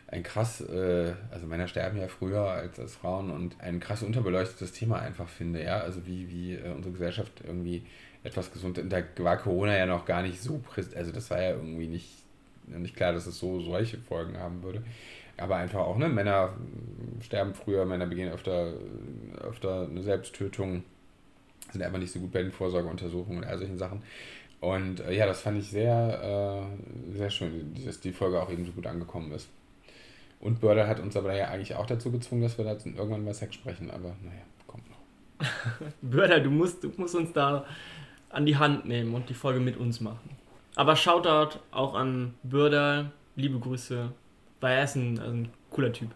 ein 0.09 0.23
krass, 0.23 0.61
äh, 0.61 1.13
also 1.31 1.47
Männer 1.47 1.67
sterben 1.67 1.99
ja 1.99 2.09
früher 2.09 2.43
als, 2.43 2.79
als 2.79 2.95
Frauen 2.95 3.31
und 3.31 3.61
ein 3.61 3.81
krass 3.81 4.03
unterbeleuchtetes 4.03 4.73
Thema 4.73 5.01
einfach 5.01 5.29
finde, 5.29 5.63
ja. 5.63 5.79
Also 5.79 6.07
wie, 6.07 6.29
wie 6.31 6.55
äh, 6.55 6.73
unsere 6.73 6.93
Gesellschaft 6.93 7.43
irgendwie 7.45 7.85
etwas 8.23 8.53
gesund. 8.53 8.81
Da 8.89 9.03
war 9.19 9.37
Corona 9.37 9.77
ja 9.77 9.87
noch 9.87 10.05
gar 10.05 10.23
nicht 10.23 10.41
so 10.41 10.59
präsent. 10.59 10.97
Also 10.97 11.13
das 11.13 11.31
war 11.31 11.41
ja 11.41 11.51
irgendwie 11.51 11.89
nicht, 11.89 12.11
nicht 12.67 12.97
klar, 12.97 13.13
dass 13.13 13.27
es 13.27 13.39
so 13.39 13.61
solche 13.61 13.99
Folgen 13.99 14.39
haben 14.39 14.63
würde. 14.63 14.83
Aber 15.37 15.57
einfach 15.57 15.81
auch, 15.81 15.99
ne, 15.99 16.09
Männer 16.09 16.55
sterben 17.21 17.55
früher, 17.55 17.85
Männer 17.85 18.07
begehen 18.07 18.33
öfter, 18.33 18.73
öfter 19.43 19.83
eine 19.83 20.03
Selbsttötung, 20.03 20.83
sind 21.73 21.83
einfach 21.83 21.99
nicht 21.99 22.13
so 22.13 22.21
gut 22.21 22.33
bei 22.33 22.43
den 22.43 22.53
Vorsorgeuntersuchungen 22.53 23.43
und 23.43 23.49
all 23.49 23.59
solchen 23.59 23.77
Sachen. 23.77 24.03
Und 24.61 25.01
äh, 25.01 25.13
ja, 25.13 25.27
das 25.27 25.43
fand 25.43 25.59
ich 25.59 25.69
sehr, 25.69 26.67
äh, 26.73 27.13
sehr 27.17 27.31
schön, 27.31 27.75
dass 27.85 28.01
die 28.01 28.13
Folge 28.13 28.41
auch 28.41 28.51
eben 28.51 28.65
so 28.65 28.73
gut 28.73 28.87
angekommen 28.87 29.33
ist. 29.33 29.49
Und 30.41 30.61
Börder 30.61 30.87
hat 30.87 31.01
uns 31.01 31.17
aber 31.17 31.35
ja 31.35 31.49
eigentlich 31.49 31.75
auch 31.75 31.87
dazu 31.87 32.11
gezwungen, 32.11 32.43
dass 32.43 32.57
wir 32.59 32.65
da 32.65 32.73
irgendwann 32.73 33.25
mal 33.25 33.35
Sex 33.35 33.55
sprechen, 33.55 33.91
aber 33.91 34.17
naja, 34.23 34.43
kommt 34.67 34.85
noch. 34.89 35.47
Börder, 36.03 36.41
du 36.41 36.51
musst, 36.51 36.83
du 36.85 36.93
musst 36.97 37.15
uns 37.15 37.33
da 37.33 37.67
an 38.31 38.47
die 38.47 38.57
Hand 38.57 38.87
nehmen 38.87 39.15
und 39.15 39.29
die 39.29 39.35
Folge 39.35 39.61
mit 39.61 39.77
uns 39.77 40.01
machen. 40.01 40.31
Aber 40.77 40.95
Shoutout 40.95 41.59
auch 41.73 41.95
an 41.95 42.35
Bürder, 42.43 43.11
liebe 43.35 43.59
Grüße, 43.59 44.13
weil 44.61 44.77
er 44.77 44.85
ist 44.85 44.95
ein, 44.95 45.19
ein 45.19 45.49
cooler 45.71 45.93
Typ. 45.93 46.11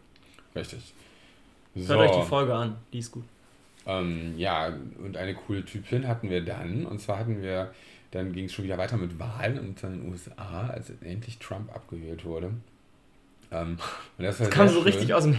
Richtig. 0.55 0.93
So. 1.75 1.95
Hört 1.95 2.11
euch 2.11 2.23
die 2.23 2.29
Folge 2.29 2.55
an, 2.55 2.77
die 2.93 2.99
ist 2.99 3.11
gut. 3.11 3.25
Ähm, 3.87 4.35
ja, 4.37 4.73
und 5.03 5.17
eine 5.17 5.35
coole 5.35 5.65
Typin 5.65 6.07
hatten 6.07 6.29
wir 6.29 6.45
dann. 6.45 6.85
Und 6.85 7.01
zwar 7.01 7.19
hatten 7.19 7.43
wir, 7.43 7.73
dann 8.11 8.33
ging 8.33 8.45
es 8.45 8.53
schon 8.53 8.67
wieder 8.67 8.77
weiter 8.77 8.99
mit 8.99 9.19
Wahlen 9.19 9.57
in 9.57 9.75
den 9.75 10.11
USA, 10.11 10.69
als 10.69 10.91
endlich 11.01 11.39
Trump 11.39 11.75
abgewählt 11.75 12.25
wurde. 12.25 12.53
Ähm, 13.53 13.79
das, 14.19 14.39
das 14.39 14.51
kam 14.51 14.69
so 14.69 14.75
schön. 14.75 14.83
richtig 14.85 15.13
aus, 15.13 15.25
dem, 15.25 15.37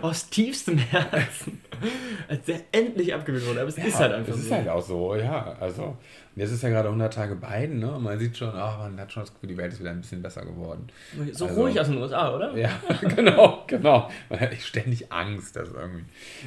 aus 0.00 0.30
tiefstem 0.30 0.78
Herzen, 0.78 1.60
als 2.28 2.46
der 2.46 2.60
endlich 2.72 3.12
abgewählt 3.12 3.46
wurde. 3.46 3.60
Aber 3.60 3.68
es 3.68 3.76
ja, 3.76 3.84
ist 3.84 3.98
halt 3.98 4.12
einfach 4.12 4.32
so. 4.32 4.38
Es 4.38 4.44
ist 4.46 4.52
halt 4.52 4.68
auch 4.68 4.82
so, 4.82 5.14
ja. 5.14 5.56
Also, 5.60 5.98
jetzt 6.36 6.52
ist 6.52 6.62
ja 6.62 6.70
gerade 6.70 6.88
100 6.88 7.12
Tage 7.12 7.36
Biden, 7.36 7.80
ne? 7.80 7.94
Und 7.94 8.02
man 8.02 8.18
sieht 8.18 8.38
schon, 8.38 8.50
ach, 8.54 8.78
man 8.78 8.98
hat 8.98 9.12
schon 9.12 9.24
das 9.24 9.34
Gefühl, 9.34 9.50
die 9.50 9.56
Welt 9.58 9.74
ist 9.74 9.80
wieder 9.80 9.90
ein 9.90 10.00
bisschen 10.00 10.22
besser 10.22 10.46
geworden. 10.46 10.88
So 11.32 11.46
also, 11.46 11.60
ruhig 11.60 11.78
aus 11.78 11.88
den 11.88 11.98
USA, 11.98 12.34
oder? 12.34 12.56
Ja, 12.56 12.70
genau, 13.14 13.64
genau. 13.66 14.10
Man 14.30 14.40
hat 14.40 14.54
ständig 14.54 15.12
Angst, 15.12 15.56
dass 15.56 15.70
irgendwie. 15.70 16.04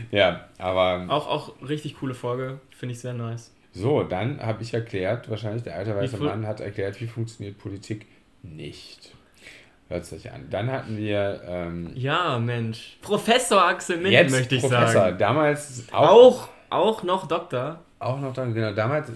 Ja, 0.10 0.48
aber. 0.58 1.05
Auch, 1.10 1.27
auch 1.27 1.62
richtig 1.62 2.00
coole 2.00 2.15
Folge, 2.15 2.60
finde 2.72 2.93
ich 2.93 3.00
sehr 3.00 3.13
nice. 3.13 3.51
So, 3.72 4.03
dann 4.03 4.39
habe 4.39 4.63
ich 4.63 4.74
erklärt, 4.74 5.29
wahrscheinlich 5.29 5.63
der 5.63 5.75
alte 5.75 5.96
weiße 5.96 6.17
Mann 6.17 6.48
hat 6.48 6.60
erklärt, 6.60 7.01
wie 7.01 7.08
funktioniert 7.08 7.58
Politik 7.58 8.05
nicht. 8.43 9.13
Hört 9.89 10.05
sich 10.05 10.31
an. 10.31 10.47
Dann 10.49 10.71
hatten 10.71 10.97
wir. 10.97 11.41
Ähm, 11.47 11.91
ja, 11.95 12.39
Mensch. 12.39 12.97
Professor 13.01 13.63
Axel 13.65 13.97
Mint, 13.97 14.31
möchte 14.31 14.55
ich 14.55 14.61
Professor. 14.61 14.87
sagen. 14.87 15.17
Damals 15.17 15.85
auch. 15.91 16.09
Auch, 16.09 16.49
auch 16.69 17.03
noch 17.03 17.27
Doktor. 17.27 17.79
auch 17.99 18.19
noch 18.19 18.33
dann, 18.33 18.53
genau, 18.53 18.73
damals 18.73 19.11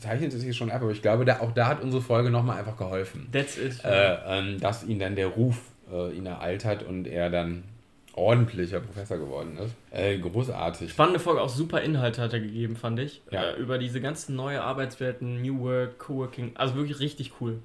zeichnet 0.00 0.32
es 0.34 0.42
sich 0.42 0.56
schon 0.56 0.70
ab, 0.70 0.82
aber 0.82 0.90
ich 0.90 1.02
glaube, 1.02 1.24
da, 1.24 1.40
auch 1.40 1.52
da 1.52 1.66
hat 1.66 1.82
unsere 1.82 2.02
Folge 2.02 2.30
nochmal 2.30 2.58
einfach 2.58 2.76
geholfen. 2.76 3.28
That's 3.32 3.56
it. 3.56 3.82
Äh, 3.84 4.16
ähm, 4.26 4.60
dass 4.60 4.84
ihn 4.84 4.98
dann 4.98 5.16
der 5.16 5.28
Ruf 5.28 5.56
äh, 5.92 6.10
ihn 6.12 6.26
ereilt 6.26 6.64
hat 6.64 6.82
und 6.82 7.06
er 7.06 7.30
dann 7.30 7.64
ordentlicher 8.12 8.80
Professor 8.80 9.16
geworden 9.16 9.56
ist. 9.58 9.74
Äh, 9.90 10.18
großartig. 10.18 10.90
Spannende 10.90 11.20
Folge, 11.20 11.40
auch 11.40 11.48
super 11.48 11.80
Inhalte 11.80 12.20
hat 12.20 12.32
er 12.32 12.40
gegeben, 12.40 12.76
fand 12.76 12.98
ich. 12.98 13.22
Ja. 13.30 13.50
Äh, 13.50 13.56
über 13.56 13.78
diese 13.78 14.00
ganzen 14.00 14.36
neue 14.36 14.62
Arbeitswelten, 14.62 15.40
New 15.40 15.60
Work, 15.60 15.98
Coworking, 15.98 16.52
also 16.56 16.74
wirklich 16.74 17.00
richtig 17.00 17.32
cool. 17.40 17.60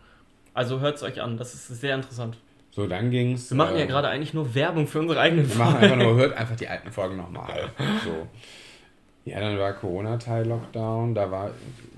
Also 0.55 0.79
hört 0.79 0.95
es 0.95 1.03
euch 1.03 1.21
an, 1.21 1.38
das 1.38 1.53
ist 1.53 1.67
sehr 1.67 1.93
interessant. 1.95 2.38
So, 2.71 2.88
dann 2.88 3.12
ging's. 3.12 3.51
Wir 3.51 3.57
machen 3.57 3.75
äh, 3.75 3.81
ja 3.81 3.85
gerade 3.85 4.07
eigentlich 4.07 4.33
nur 4.33 4.55
Werbung 4.55 4.88
für 4.88 5.00
unsere 5.00 5.19
eigenen 5.19 5.45
Folgen. 5.45 5.59
Wir 5.59 5.65
machen 5.65 5.83
einfach 5.83 5.97
nur, 5.97 6.15
hört 6.15 6.35
einfach 6.35 6.55
die 6.55 6.67
alten 6.67 6.91
Folgen 6.91 7.17
nochmal. 7.17 7.69
So. 8.03 8.27
Ja, 9.25 9.39
dann 9.39 9.57
war 9.57 9.74
Corona-Teil-Lockdown, 9.74 11.15
da 11.15 11.31
war 11.31 11.51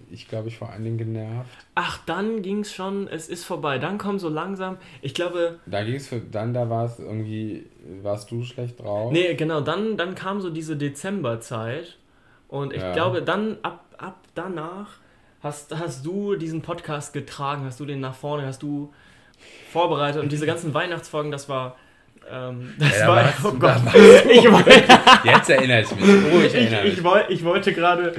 ich, 0.09 0.27
glaube 0.27 0.47
ich, 0.47 0.57
vor 0.57 0.69
allen 0.69 0.83
Dingen 0.83 0.97
genervt. 0.97 1.49
Ach, 1.75 1.99
dann 2.05 2.41
ging 2.41 2.61
es 2.61 2.73
schon, 2.73 3.07
es 3.07 3.27
ist 3.27 3.43
vorbei. 3.43 3.77
Dann 3.77 3.97
kommt 3.97 4.21
so 4.21 4.29
langsam, 4.29 4.77
ich 5.01 5.13
glaube... 5.13 5.59
Da 5.65 5.83
ging 5.83 5.95
es, 5.95 6.09
dann 6.31 6.53
da 6.53 6.69
war 6.69 6.85
es 6.85 6.99
irgendwie, 6.99 7.65
warst 8.01 8.31
du 8.31 8.43
schlecht 8.43 8.79
drauf? 8.79 9.11
Nee, 9.11 9.35
genau, 9.35 9.61
dann, 9.61 9.97
dann 9.97 10.15
kam 10.15 10.41
so 10.41 10.49
diese 10.49 10.77
Dezemberzeit 10.77 11.97
und 12.47 12.73
ich 12.73 12.81
ja. 12.81 12.93
glaube, 12.93 13.21
dann 13.21 13.57
ab, 13.61 13.83
ab 13.97 14.19
danach 14.33 14.99
hast, 15.47 15.77
hast 15.77 16.05
du 16.05 16.35
diesen 16.35 16.61
Podcast 16.61 17.13
getragen, 17.13 17.65
hast 17.65 17.79
du 17.79 17.85
den 17.85 17.99
nach 17.99 18.15
vorne, 18.15 18.45
hast 18.45 18.61
du 18.61 18.93
vorbereitet 19.71 20.21
und 20.21 20.31
diese 20.31 20.45
ganzen 20.45 20.73
Weihnachtsfolgen, 20.73 21.31
das 21.31 21.49
war 21.49 21.75
ähm, 22.29 22.73
das 22.79 22.99
ja, 22.99 23.07
war, 23.07 23.33
oh 23.43 23.51
Gott. 23.53 23.77
ich 24.29 24.43
Jetzt 25.23 25.49
erinnere 25.49 25.81
ich 25.81 25.95
mich. 25.95 26.03
Oh, 26.03 26.39
ich 26.45 26.53
erinnere 26.53 26.85
ich, 26.85 26.97
ich, 26.97 27.03
mich. 27.03 27.29
ich 27.29 27.43
wollte 27.43 27.73
gerade, 27.73 28.13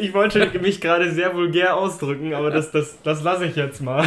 ich 0.00 0.14
wollte 0.14 0.58
mich 0.58 0.80
gerade 0.80 1.10
sehr 1.12 1.34
vulgär 1.34 1.76
ausdrücken, 1.76 2.34
aber 2.34 2.50
das, 2.50 2.72
das, 2.72 2.98
das 3.02 3.22
lasse 3.22 3.46
ich 3.46 3.56
jetzt 3.56 3.80
mal. 3.82 4.04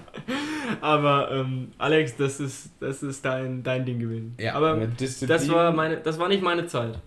aber 0.80 1.30
ähm, 1.32 1.72
Alex, 1.78 2.16
das 2.16 2.40
ist, 2.40 2.70
das 2.80 3.02
ist 3.02 3.24
dein, 3.24 3.62
dein 3.62 3.84
Ding 3.84 3.98
gewesen. 3.98 4.34
Ja, 4.38 4.54
aber 4.54 4.78
das 4.96 5.50
war, 5.50 5.72
meine, 5.72 5.96
das 5.98 6.18
war 6.18 6.28
nicht 6.28 6.42
meine 6.42 6.66
Zeit. 6.66 6.98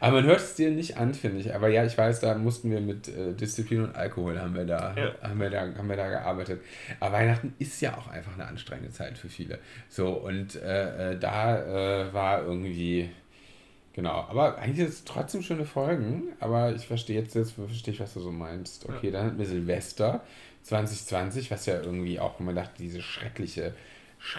Aber 0.00 0.16
man 0.16 0.24
hört 0.24 0.40
es 0.40 0.54
dir 0.54 0.70
nicht 0.70 0.96
an, 0.96 1.14
finde 1.14 1.40
ich. 1.40 1.54
Aber 1.54 1.68
ja, 1.68 1.84
ich 1.84 1.96
weiß, 1.96 2.20
da 2.20 2.36
mussten 2.36 2.70
wir 2.70 2.80
mit 2.80 3.08
äh, 3.08 3.34
Disziplin 3.34 3.84
und 3.84 3.96
Alkohol 3.96 4.40
haben 4.40 4.54
wir, 4.54 4.64
da, 4.64 4.94
ja. 4.96 5.28
haben, 5.28 5.40
wir 5.40 5.50
da, 5.50 5.60
haben 5.60 5.88
wir 5.88 5.96
da 5.96 6.08
gearbeitet. 6.08 6.60
Aber 7.00 7.16
Weihnachten 7.16 7.54
ist 7.58 7.80
ja 7.80 7.96
auch 7.96 8.08
einfach 8.08 8.34
eine 8.34 8.46
anstrengende 8.46 8.92
Zeit 8.92 9.18
für 9.18 9.28
viele. 9.28 9.58
So, 9.88 10.08
und 10.10 10.56
äh, 10.56 11.12
äh 11.12 11.18
da 11.18 12.06
äh, 12.06 12.12
war 12.12 12.42
irgendwie. 12.42 13.10
Genau, 13.94 14.26
aber 14.28 14.58
eigentlich 14.58 14.86
ist 14.86 14.94
es 14.94 15.04
trotzdem 15.04 15.42
schöne 15.42 15.64
Folgen, 15.64 16.28
aber 16.38 16.72
ich 16.72 16.86
verstehe 16.86 17.20
jetzt, 17.20 17.34
jetzt 17.34 17.54
verstehe 17.54 17.94
ich, 17.94 17.98
was 17.98 18.14
du 18.14 18.20
so 18.20 18.30
meinst. 18.30 18.88
Okay, 18.88 19.06
ja. 19.06 19.12
dann 19.12 19.26
hatten 19.26 19.38
wir 19.38 19.46
Silvester 19.46 20.22
2020, 20.62 21.50
was 21.50 21.66
ja 21.66 21.80
irgendwie 21.80 22.20
auch, 22.20 22.38
wo 22.38 22.44
man 22.44 22.54
dachte, 22.54 22.74
diese 22.78 23.02
schreckliche, 23.02 23.74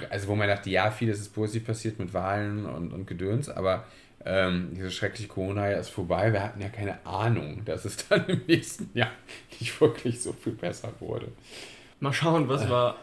also 0.09 0.27
wo 0.27 0.35
man 0.35 0.47
dachte, 0.47 0.69
ja, 0.69 0.91
vieles 0.91 1.19
ist 1.19 1.33
positiv 1.33 1.65
passiert 1.67 1.99
mit 1.99 2.13
Wahlen 2.13 2.65
und, 2.65 2.93
und 2.93 3.07
Gedöns, 3.07 3.49
aber 3.49 3.85
ähm, 4.25 4.71
diese 4.75 4.91
schreckliche 4.91 5.29
Corona-Jahr 5.29 5.79
ist 5.79 5.89
vorbei. 5.89 6.33
Wir 6.33 6.43
hatten 6.43 6.61
ja 6.61 6.69
keine 6.69 7.05
Ahnung, 7.05 7.63
dass 7.65 7.85
es 7.85 8.07
dann 8.07 8.25
im 8.27 8.41
nächsten 8.47 8.89
Jahr 8.93 9.11
nicht 9.59 9.79
wirklich 9.79 10.21
so 10.21 10.33
viel 10.33 10.53
besser 10.53 10.91
wurde. 10.99 11.29
Mal 11.99 12.13
schauen, 12.13 12.47
was 12.47 12.65
äh. 12.65 12.69
wir 12.69 12.95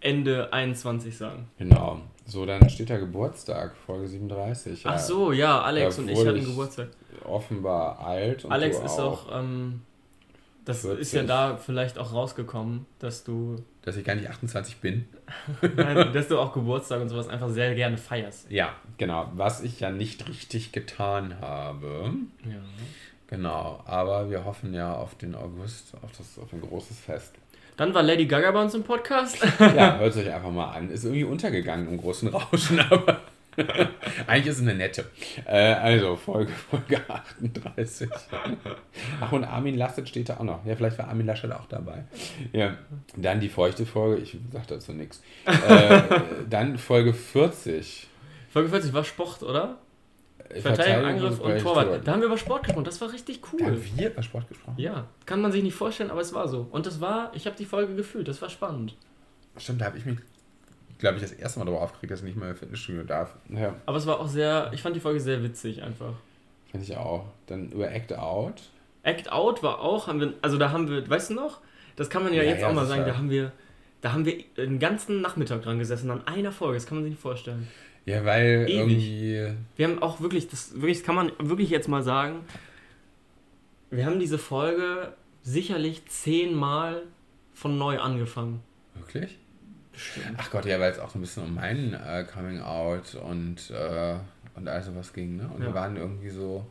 Ende 0.00 0.52
21 0.52 1.16
sagen. 1.16 1.48
Genau. 1.58 2.00
So, 2.26 2.44
dann 2.44 2.68
steht 2.68 2.90
da 2.90 2.98
Geburtstag, 2.98 3.74
Folge 3.86 4.06
37. 4.06 4.82
Ach 4.84 4.98
so, 4.98 5.32
ja, 5.32 5.62
Alex 5.62 5.98
und 5.98 6.08
ich 6.08 6.18
hatten 6.18 6.44
Geburtstag. 6.44 6.88
Offenbar 7.24 7.98
alt. 8.00 8.44
Alex 8.48 8.78
ist 8.78 9.00
auch, 9.00 9.28
auch 9.30 9.40
ähm, 9.40 9.80
das 10.64 10.82
40. 10.82 11.00
ist 11.00 11.12
ja 11.12 11.22
da 11.22 11.56
vielleicht 11.56 11.98
auch 11.98 12.12
rausgekommen, 12.12 12.84
dass 12.98 13.24
du. 13.24 13.56
Dass 13.82 13.96
ich 13.96 14.04
gar 14.04 14.14
nicht 14.14 14.28
28 14.28 14.76
bin. 14.76 15.08
Nein, 15.76 16.12
dass 16.12 16.28
du 16.28 16.38
auch 16.38 16.52
Geburtstag 16.52 17.00
und 17.00 17.08
sowas 17.08 17.28
einfach 17.28 17.48
sehr 17.48 17.74
gerne 17.74 17.96
feierst. 17.96 18.50
Ja, 18.50 18.74
genau. 18.96 19.30
Was 19.34 19.62
ich 19.62 19.80
ja 19.80 19.90
nicht 19.90 20.28
richtig 20.28 20.72
getan 20.72 21.36
habe. 21.40 22.12
Ja. 22.44 22.60
Genau. 23.28 23.82
Aber 23.86 24.30
wir 24.30 24.44
hoffen 24.44 24.74
ja 24.74 24.94
auf 24.94 25.14
den 25.16 25.34
August, 25.34 25.94
auf, 26.02 26.10
das, 26.16 26.38
auf 26.38 26.52
ein 26.52 26.60
großes 26.60 26.98
Fest. 27.00 27.34
Dann 27.76 27.94
war 27.94 28.02
Lady 28.02 28.26
Gaga 28.26 28.50
bei 28.50 28.62
uns 28.62 28.74
im 28.74 28.82
Podcast. 28.82 29.38
ja, 29.60 29.98
hört 29.98 30.10
es 30.10 30.16
euch 30.16 30.32
einfach 30.32 30.50
mal 30.50 30.72
an. 30.72 30.90
Ist 30.90 31.04
irgendwie 31.04 31.24
untergegangen 31.24 31.88
im 31.88 31.98
großen 31.98 32.28
Rauschen, 32.28 32.80
aber. 32.90 33.20
Eigentlich 34.26 34.46
ist 34.46 34.56
es 34.56 34.62
eine 34.62 34.74
nette. 34.74 35.04
Äh, 35.46 35.74
also, 35.74 36.16
Folge, 36.16 36.52
Folge 36.70 37.00
38. 37.08 38.08
Ach, 39.20 39.32
und 39.32 39.44
Armin 39.44 39.76
Laschet 39.76 40.08
steht 40.08 40.28
da 40.28 40.38
auch 40.38 40.44
noch. 40.44 40.64
Ja, 40.64 40.76
vielleicht 40.76 40.98
war 40.98 41.08
Armin 41.08 41.26
Laschet 41.26 41.50
auch 41.52 41.66
dabei. 41.66 42.04
Ja, 42.52 42.76
dann 43.16 43.40
die 43.40 43.48
feuchte 43.48 43.86
Folge. 43.86 44.22
Ich 44.22 44.36
sag 44.52 44.66
dazu 44.66 44.92
nichts. 44.92 45.22
Äh, 45.46 46.00
dann 46.50 46.78
Folge 46.78 47.12
40. 47.12 48.06
Folge 48.50 48.68
40 48.68 48.92
war 48.92 49.04
Sport, 49.04 49.42
oder? 49.42 49.78
Verteidigung, 50.62 51.04
Angriff 51.04 51.40
und 51.40 51.58
Torwart. 51.58 52.06
Da 52.06 52.12
haben 52.12 52.20
wir 52.20 52.26
über 52.26 52.38
Sport 52.38 52.64
gesprochen. 52.64 52.84
Das 52.84 53.00
war 53.00 53.12
richtig 53.12 53.40
cool. 53.52 53.58
Da 53.58 53.66
haben 53.66 53.82
wir 53.96 54.10
über 54.10 54.22
Sport 54.22 54.48
gesprochen? 54.48 54.76
Ja, 54.78 55.06
kann 55.26 55.42
man 55.42 55.52
sich 55.52 55.62
nicht 55.62 55.74
vorstellen, 55.74 56.10
aber 56.10 56.22
es 56.22 56.32
war 56.32 56.48
so. 56.48 56.66
Und 56.70 56.86
das 56.86 57.00
war, 57.00 57.32
ich 57.34 57.46
habe 57.46 57.56
die 57.56 57.66
Folge 57.66 57.94
gefühlt. 57.94 58.28
Das 58.28 58.40
war 58.40 58.48
spannend. 58.48 58.96
Stimmt, 59.58 59.82
da 59.82 59.86
habe 59.86 59.98
ich 59.98 60.06
mich 60.06 60.18
glaube 60.98 61.16
ich, 61.16 61.22
das 61.22 61.32
erste 61.32 61.58
Mal 61.58 61.66
darüber 61.66 61.82
aufgeregt, 61.82 62.12
dass 62.12 62.20
ich 62.20 62.26
nicht 62.26 62.36
mehr 62.36 62.50
im 62.50 62.56
Fitnessstudio 62.56 63.04
darf. 63.04 63.34
Ja. 63.48 63.74
Aber 63.86 63.96
es 63.96 64.06
war 64.06 64.20
auch 64.20 64.28
sehr, 64.28 64.70
ich 64.74 64.82
fand 64.82 64.96
die 64.96 65.00
Folge 65.00 65.20
sehr 65.20 65.42
witzig 65.42 65.82
einfach. 65.82 66.14
Finde 66.70 66.86
ich 66.86 66.96
auch. 66.96 67.24
Dann 67.46 67.70
über 67.70 67.90
Act 67.90 68.12
Out. 68.12 68.62
Act 69.02 69.32
Out 69.32 69.62
war 69.62 69.80
auch, 69.80 70.06
haben 70.06 70.20
wir, 70.20 70.34
also 70.42 70.58
da 70.58 70.70
haben 70.70 70.88
wir, 70.88 71.08
weißt 71.08 71.30
du 71.30 71.34
noch? 71.34 71.60
Das 71.96 72.10
kann 72.10 72.22
man 72.22 72.32
ja, 72.32 72.42
ja 72.42 72.50
jetzt 72.50 72.62
ja, 72.62 72.68
auch 72.68 72.74
mal 72.74 72.86
sagen, 72.86 73.04
da 73.06 73.16
haben 73.16 73.30
wir, 73.30 73.52
da 74.00 74.12
haben 74.12 74.24
wir 74.24 74.44
den 74.56 74.78
ganzen 74.78 75.20
Nachmittag 75.20 75.62
dran 75.62 75.78
gesessen 75.78 76.10
an 76.10 76.26
einer 76.26 76.52
Folge, 76.52 76.74
das 76.74 76.86
kann 76.86 76.98
man 76.98 77.04
sich 77.04 77.12
nicht 77.12 77.22
vorstellen. 77.22 77.68
Ja, 78.04 78.24
weil 78.24 78.66
Ewig. 78.68 78.74
irgendwie. 78.74 79.54
Wir 79.76 79.88
haben 79.88 80.02
auch 80.02 80.20
wirklich, 80.20 80.48
das, 80.48 80.74
wirklich, 80.74 80.98
das 80.98 81.06
kann 81.06 81.14
man 81.14 81.32
wirklich 81.38 81.70
jetzt 81.70 81.88
mal 81.88 82.02
sagen, 82.02 82.40
wir 83.90 84.06
haben 84.06 84.18
diese 84.18 84.38
Folge 84.38 85.12
sicherlich 85.42 86.06
zehnmal 86.06 87.02
von 87.54 87.78
neu 87.78 87.98
angefangen. 87.98 88.62
Wirklich? 88.94 89.36
Bestimmt. 89.98 90.36
Ach 90.36 90.50
Gott, 90.50 90.64
ja, 90.64 90.78
weil 90.78 90.92
es 90.92 91.00
auch 91.00 91.10
so 91.10 91.18
ein 91.18 91.22
bisschen 91.22 91.42
um 91.42 91.54
mein 91.56 91.92
äh, 91.92 92.24
Coming 92.32 92.60
Out 92.60 93.16
und, 93.16 93.70
äh, 93.70 94.14
und 94.54 94.68
all 94.68 94.80
sowas 94.80 95.12
ging, 95.12 95.38
ne? 95.38 95.50
Und 95.52 95.60
ja. 95.60 95.66
wir 95.66 95.74
waren 95.74 95.96
irgendwie 95.96 96.30
so. 96.30 96.64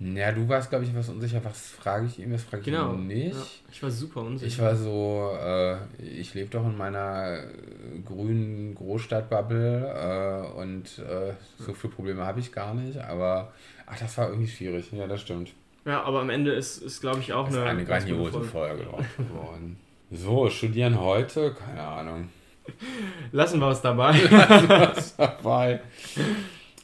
Ja, 0.00 0.32
du 0.32 0.46
warst, 0.48 0.68
glaube 0.68 0.84
ich, 0.84 0.90
etwas 0.90 1.08
unsicher. 1.08 1.40
Was 1.44 1.68
frage 1.68 2.06
ich 2.06 2.18
ihm, 2.18 2.32
was 2.32 2.42
frage 2.42 2.62
ich 2.62 2.64
genau. 2.66 2.94
ihm 2.94 3.06
nicht? 3.06 3.36
Ja, 3.36 3.46
ich 3.70 3.82
war 3.82 3.90
super 3.92 4.22
unsicher. 4.22 4.46
Ich 4.48 4.58
war 4.58 4.74
so, 4.74 5.38
äh, 5.40 5.76
ich 6.02 6.34
lebe 6.34 6.50
doch 6.50 6.66
in 6.66 6.76
meiner 6.76 7.38
äh, 7.38 8.00
grünen 8.04 8.74
Großstadtbubble 8.74 10.50
äh, 10.52 10.60
und 10.60 10.98
äh, 10.98 11.32
so 11.58 11.72
viele 11.74 11.92
Probleme 11.92 12.26
habe 12.26 12.40
ich 12.40 12.50
gar 12.50 12.74
nicht. 12.74 12.98
Aber, 12.98 13.52
ach, 13.86 13.98
das 13.98 14.18
war 14.18 14.30
irgendwie 14.30 14.48
schwierig. 14.48 14.90
Ja, 14.90 15.06
das 15.06 15.20
stimmt. 15.20 15.52
Ja, 15.84 16.02
aber 16.02 16.20
am 16.20 16.30
Ende 16.30 16.52
ist, 16.52 16.78
ist 16.78 17.00
glaube 17.00 17.20
ich, 17.20 17.32
auch 17.32 17.46
das 17.46 17.56
eine, 17.56 17.66
eine 17.66 17.84
grandiose 17.84 18.42
Folge 18.42 18.82
geworden. 18.82 19.78
So, 20.10 20.48
studieren 20.48 21.00
heute? 21.00 21.52
Keine 21.52 21.82
Ahnung. 21.82 22.28
Lassen 23.32 23.58
wir 23.58 23.70
es 23.70 23.80
dabei. 23.80 24.12
Lassen 24.30 24.68
wir 24.68 24.92
es 24.96 25.16
dabei. 25.16 25.80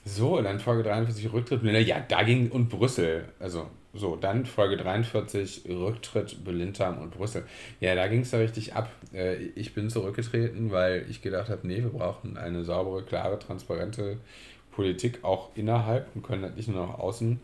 So, 0.04 0.42
dann 0.42 0.58
Folge 0.58 0.82
43 0.82 1.32
Rücktritt. 1.32 1.62
Ja, 1.86 2.00
da 2.00 2.24
ging 2.24 2.50
und 2.50 2.68
Brüssel. 2.68 3.26
Also, 3.38 3.70
so, 3.94 4.16
dann 4.16 4.44
Folge 4.44 4.76
43 4.76 5.66
Rücktritt 5.68 6.42
Belintam 6.44 6.98
und 6.98 7.12
Brüssel. 7.12 7.44
Ja, 7.78 7.94
da 7.94 8.08
ging 8.08 8.22
es 8.22 8.30
da 8.30 8.38
richtig 8.38 8.74
ab. 8.74 8.90
Äh, 9.14 9.36
ich 9.54 9.72
bin 9.72 9.88
zurückgetreten, 9.88 10.72
weil 10.72 11.06
ich 11.08 11.22
gedacht 11.22 11.48
habe, 11.48 11.64
nee, 11.64 11.80
wir 11.80 11.90
brauchen 11.90 12.36
eine 12.36 12.64
saubere, 12.64 13.04
klare, 13.04 13.38
transparente 13.38 14.16
Politik 14.72 15.22
auch 15.22 15.50
innerhalb 15.54 16.08
und 16.16 16.22
können 16.22 16.42
halt 16.42 16.56
nicht 16.56 16.68
nur 16.68 16.84
nach 16.84 16.98
außen, 16.98 17.38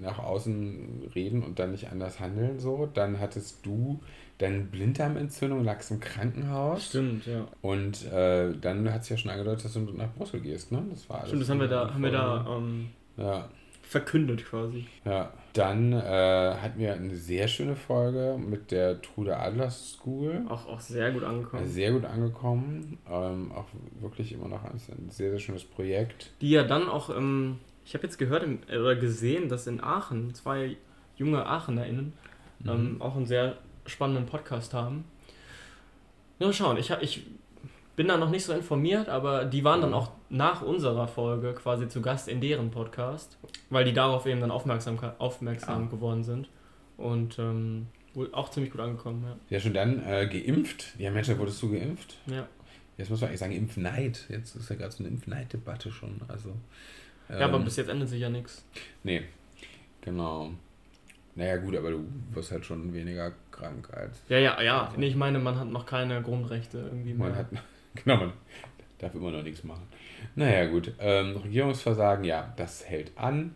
nach 0.00 0.20
außen 0.20 1.10
reden 1.14 1.42
und 1.42 1.58
dann 1.58 1.72
nicht 1.72 1.90
anders 1.92 2.18
handeln. 2.18 2.58
So, 2.58 2.88
dann 2.94 3.20
hattest 3.20 3.66
du 3.66 4.00
dann 4.38 4.68
Blinddarmentzündung, 4.68 5.64
lagst 5.64 5.90
im 5.90 6.00
Krankenhaus. 6.00 6.86
Stimmt, 6.86 7.26
ja. 7.26 7.46
Und 7.60 8.06
äh, 8.12 8.52
dann 8.60 8.92
hat 8.92 9.02
es 9.02 9.08
ja 9.08 9.16
schon 9.16 9.30
angedeutet, 9.30 9.64
dass 9.64 9.72
du 9.74 9.80
nach 9.80 10.12
Brüssel 10.12 10.40
gehst, 10.40 10.70
ne? 10.70 10.84
Das 10.90 11.08
war 11.08 11.18
alles. 11.18 11.28
Stimmt, 11.28 11.42
das 11.42 11.50
haben 11.50 11.60
wir 11.60 11.68
da, 11.68 11.92
haben 11.92 12.02
wir 12.02 12.12
da 12.12 12.46
ähm, 12.48 12.88
ja. 13.16 13.48
verkündet 13.82 14.44
quasi. 14.44 14.86
Ja. 15.04 15.32
Dann 15.54 15.92
äh, 15.92 16.54
hatten 16.62 16.78
wir 16.78 16.94
eine 16.94 17.16
sehr 17.16 17.48
schöne 17.48 17.74
Folge 17.74 18.38
mit 18.38 18.70
der 18.70 19.02
Trude 19.02 19.36
Adler 19.36 19.70
School. 19.70 20.46
Auch, 20.48 20.68
auch 20.68 20.78
sehr 20.78 21.10
gut 21.10 21.24
angekommen. 21.24 21.66
Sehr 21.66 21.90
gut 21.90 22.04
angekommen. 22.04 22.98
Ähm, 23.10 23.50
auch 23.50 23.66
wirklich 24.00 24.32
immer 24.32 24.46
noch 24.46 24.62
ein 24.62 24.78
sehr, 25.08 25.30
sehr 25.30 25.38
schönes 25.40 25.64
Projekt. 25.64 26.30
Die 26.40 26.50
ja 26.50 26.62
dann 26.62 26.88
auch, 26.88 27.10
ähm, 27.10 27.58
ich 27.84 27.94
habe 27.94 28.04
jetzt 28.04 28.18
gehört 28.18 28.46
oder 28.68 28.94
gesehen, 28.94 29.48
dass 29.48 29.66
in 29.66 29.82
Aachen 29.82 30.32
zwei 30.32 30.76
junge 31.16 31.44
AachenerInnen 31.44 32.12
mhm. 32.60 32.70
ähm, 32.70 33.02
auch 33.02 33.16
ein 33.16 33.26
sehr 33.26 33.56
spannenden 33.88 34.26
Podcast 34.26 34.74
haben. 34.74 35.04
Nur 36.38 36.52
schauen, 36.52 36.76
ich, 36.76 36.90
ich 37.00 37.26
bin 37.96 38.06
da 38.06 38.16
noch 38.16 38.30
nicht 38.30 38.44
so 38.44 38.52
informiert, 38.52 39.08
aber 39.08 39.44
die 39.44 39.64
waren 39.64 39.80
dann 39.80 39.90
mhm. 39.90 39.96
auch 39.96 40.12
nach 40.28 40.62
unserer 40.62 41.08
Folge 41.08 41.52
quasi 41.54 41.88
zu 41.88 42.00
Gast 42.00 42.28
in 42.28 42.40
deren 42.40 42.70
Podcast, 42.70 43.36
weil 43.70 43.84
die 43.84 43.92
darauf 43.92 44.24
eben 44.26 44.40
dann 44.40 44.52
aufmerksam, 44.52 44.98
aufmerksam 45.18 45.84
ja. 45.84 45.88
geworden 45.88 46.22
sind. 46.22 46.48
Und 46.96 47.38
ähm, 47.38 47.88
wohl 48.14 48.32
auch 48.32 48.50
ziemlich 48.50 48.72
gut 48.72 48.80
angekommen, 48.80 49.24
ja. 49.24 49.36
Ja, 49.50 49.60
schon 49.60 49.74
dann 49.74 50.04
äh, 50.04 50.28
geimpft. 50.28 50.94
Ja, 50.98 51.10
Mensch, 51.10 51.28
da 51.28 51.38
wurdest 51.38 51.62
du 51.62 51.72
geimpft? 51.72 52.16
Ja. 52.26 52.46
Jetzt 52.96 53.10
muss 53.10 53.20
man 53.20 53.28
eigentlich 53.28 53.40
sagen, 53.40 53.52
Impfneid. 53.52 54.26
Jetzt 54.28 54.56
ist 54.56 54.70
ja 54.70 54.76
gerade 54.76 54.90
so 54.90 55.04
eine 55.04 55.08
Impfneid-Debatte 55.08 55.90
schon. 55.90 56.20
Also, 56.26 56.52
ja, 57.28 57.40
aber 57.40 57.58
ähm, 57.58 57.64
bis 57.64 57.76
jetzt 57.76 57.88
ändert 57.88 58.08
sich 58.08 58.20
ja 58.20 58.28
nichts. 58.28 58.64
Nee, 59.02 59.22
genau. 60.00 60.52
Naja, 61.38 61.56
gut, 61.58 61.76
aber 61.76 61.92
du 61.92 62.04
wirst 62.32 62.50
halt 62.50 62.64
schon 62.66 62.92
weniger 62.92 63.30
krank 63.52 63.88
als. 63.92 64.20
Ja, 64.28 64.38
ja, 64.38 64.60
ja. 64.60 64.92
Nee, 64.96 65.06
ich 65.06 65.14
meine, 65.14 65.38
man 65.38 65.56
hat 65.56 65.68
noch 65.68 65.86
keine 65.86 66.20
Grundrechte 66.20 66.78
irgendwie 66.78 67.14
mehr. 67.14 67.28
Man 67.28 67.36
hat. 67.36 67.46
Genau, 68.04 68.16
man 68.16 68.32
darf 68.98 69.14
immer 69.14 69.30
noch 69.30 69.42
nichts 69.42 69.64
machen. 69.64 69.82
Naja, 70.36 70.66
gut. 70.66 70.92
Ähm, 71.00 71.36
Regierungsversagen, 71.36 72.24
ja, 72.24 72.52
das 72.56 72.84
hält 72.86 73.10
an. 73.16 73.54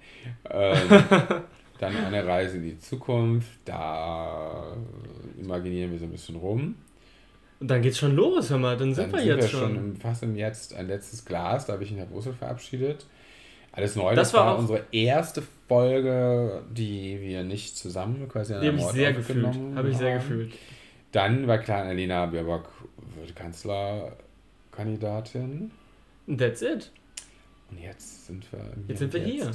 Ähm, 0.50 0.88
dann 1.78 1.96
eine 1.96 2.26
Reise 2.26 2.56
in 2.56 2.62
die 2.64 2.78
Zukunft. 2.78 3.50
Da 3.64 4.76
imaginieren 5.40 5.92
wir 5.92 5.98
so 5.98 6.06
ein 6.06 6.10
bisschen 6.10 6.36
rum. 6.36 6.76
Und 7.60 7.68
dann 7.68 7.82
geht's 7.82 7.98
schon 7.98 8.16
los, 8.16 8.50
hör 8.50 8.58
mal, 8.58 8.76
dann 8.76 8.94
sind 8.94 9.12
Dann 9.12 9.20
wir 9.20 9.36
jetzt 9.36 9.50
schon. 9.50 9.76
im, 9.76 9.96
fast 9.96 10.22
im 10.24 10.34
Jetzt 10.34 10.74
ein 10.74 10.88
letztes 10.88 11.24
Glas. 11.24 11.66
Da 11.66 11.74
habe 11.74 11.84
ich 11.84 11.90
in 11.92 11.98
der 11.98 12.06
Brüssel 12.06 12.32
verabschiedet. 12.32 13.06
Alles 13.70 13.94
neu. 13.96 14.14
Das 14.14 14.30
Das, 14.30 14.34
war 14.40 14.46
war 14.46 14.58
unsere 14.58 14.84
erste 14.90 15.42
Folge, 15.72 16.62
die 16.70 17.18
wir 17.20 17.44
nicht 17.44 17.78
zusammen 17.78 18.28
quasi 18.28 18.52
an 18.52 18.60
einem 18.60 18.78
Ort 18.80 18.94
sehr 18.94 19.14
gefühlt. 19.14 19.58
Habe 19.74 19.88
ich 19.88 19.96
sehr 19.96 20.14
haben. 20.14 20.20
gefühlt. 20.20 20.52
Dann 21.12 21.46
war 21.46 21.56
klar, 21.58 21.82
Annalena 21.82 22.26
Baerbock 22.26 22.68
wird 23.16 23.34
Kanzlerkandidatin. 23.34 25.70
That's 26.36 26.60
it. 26.60 26.90
Und 27.70 27.80
jetzt 27.80 28.26
sind 28.26 28.52
wir 28.52 28.60
im 28.60 28.84
Jetzt 28.86 28.98
sind 28.98 29.14
wir 29.14 29.22
hier. 29.22 29.50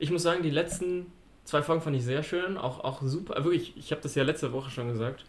Ich 0.00 0.10
muss 0.10 0.24
sagen, 0.24 0.42
die 0.42 0.50
letzten 0.50 1.06
zwei 1.44 1.62
Folgen 1.62 1.82
fand 1.82 1.94
ich 1.94 2.04
sehr 2.04 2.24
schön, 2.24 2.56
auch, 2.56 2.82
auch 2.82 3.00
super. 3.02 3.36
äh, 3.36 3.44
Wirklich, 3.44 3.76
ich 3.76 3.92
habe 3.92 4.02
das 4.02 4.16
ja 4.16 4.24
letzte 4.24 4.52
Woche 4.52 4.70
schon 4.70 4.88
gesagt. 4.88 5.24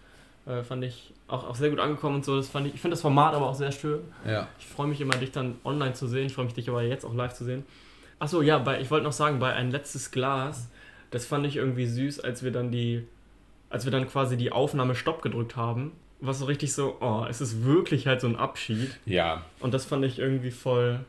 Äh, 0.48 0.64
fand 0.64 0.84
ich 0.84 1.14
auch, 1.28 1.48
auch 1.48 1.56
sehr 1.56 1.70
gut 1.70 1.80
angekommen 1.80 2.16
und 2.16 2.26
so. 2.26 2.36
Das 2.36 2.50
fand 2.50 2.66
ich, 2.66 2.74
ich 2.74 2.82
finde 2.82 2.96
das 2.96 3.02
Format 3.02 3.36
aber 3.36 3.48
auch 3.48 3.56
sehr 3.56 3.72
schön. 3.72 4.00
Ja. 4.28 4.48
Ich 4.58 4.66
freue 4.66 4.88
mich 4.88 5.00
immer, 5.02 5.16
dich 5.18 5.32
dann 5.32 5.60
online 5.64 5.94
zu 5.94 6.08
sehen. 6.08 6.26
Ich 6.26 6.34
freue 6.34 6.46
mich, 6.46 6.56
dich 6.56 6.68
aber 6.68 6.82
jetzt 6.82 7.06
auch 7.06 7.14
live 7.14 7.34
zu 7.34 7.46
sehen. 7.46 7.64
Achso, 8.24 8.42
ja, 8.42 8.58
bei, 8.58 8.80
ich 8.80 8.89
wollte 8.89 9.03
noch 9.03 9.12
sagen, 9.12 9.39
bei 9.39 9.51
ein 9.51 9.70
letztes 9.70 10.10
Glas, 10.10 10.70
das 11.12 11.25
fand 11.25 11.46
ich 11.46 11.58
irgendwie 11.58 11.86
süß, 11.86 12.22
als 12.22 12.42
wir 12.42 12.51
dann 12.51 12.72
die, 12.72 13.06
als 13.70 13.84
wir 13.84 13.92
dann 13.92 14.08
quasi 14.08 14.38
die 14.38 14.50
Aufnahme 14.50 14.96
Stopp 14.96 15.22
gedrückt 15.22 15.58
haben. 15.58 15.92
War 16.22 16.34
so 16.34 16.46
richtig 16.46 16.72
so, 16.72 16.96
oh, 17.01 17.25
es 17.30 17.42
ist 17.42 17.65
wirklich 17.65 18.08
halt 18.08 18.22
so 18.22 18.27
ein 18.27 18.38
Abschied. 18.38 18.98
Ja, 19.06 19.44
Und 19.60 19.74
das 19.74 19.84
fand 19.84 20.06
ich 20.06 20.20
irgendwie 20.20 20.51
voll, 20.51 21.01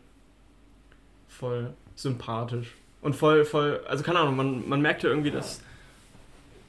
voll 1.29 1.73
sympathisch. 1.95 2.75
Und 3.01 3.15
voll, 3.15 3.45
voll, 3.45 3.81
also 3.87 4.03
keine 4.03 4.19
Ahnung, 4.19 4.35
man, 4.35 4.69
man 4.69 4.83
merkte 4.83 5.07
irgendwie, 5.07 5.31
dass, 5.31 5.63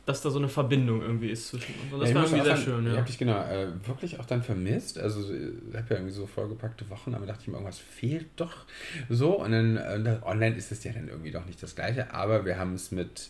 dass 0.06 0.22
da 0.22 0.30
so 0.30 0.38
eine 0.38 0.50
Verbindung 0.50 1.02
irgendwie 1.02 1.30
ist 1.30 1.48
zwischen 1.48 1.74
uns. 1.82 1.94
Und 1.94 2.00
das 2.00 2.10
ja, 2.10 2.16
war 2.16 2.26
ich 2.26 2.32
irgendwie 2.32 2.46
sehr 2.46 2.58
sagen, 2.58 2.66
schön, 2.66 2.86
Ich 2.86 2.92
ja. 2.92 2.98
habe 2.98 3.08
dich 3.08 3.18
genau 3.18 3.42
äh, 3.42 3.68
wirklich 3.88 4.20
auch 4.20 4.26
dann 4.26 4.44
vermisst. 4.44 5.00
Also 5.00 5.22
ich 5.34 5.76
habe 5.76 5.88
ja 5.90 5.96
irgendwie 5.96 6.14
so 6.14 6.28
vollgepackte 6.28 6.88
Wochen, 6.92 7.16
aber 7.16 7.26
dachte 7.26 7.42
ich 7.42 7.48
mir, 7.48 7.56
irgendwas 7.56 7.80
fehlt 7.80 8.28
doch 8.36 8.66
so. 9.10 9.40
Und 9.42 9.52
dann 9.52 9.78
äh, 9.78 10.18
online 10.24 10.56
ist 10.56 10.72
es 10.72 10.84
ja 10.84 10.94
dann 10.94 11.08
irgendwie 11.08 11.32
doch 11.32 11.46
nicht 11.46 11.62
das 11.62 11.76
Gleiche. 11.76 12.14
Aber 12.14 12.46
wir 12.46 12.60
haben 12.60 12.76
es 12.76 12.92
mit, 12.92 13.30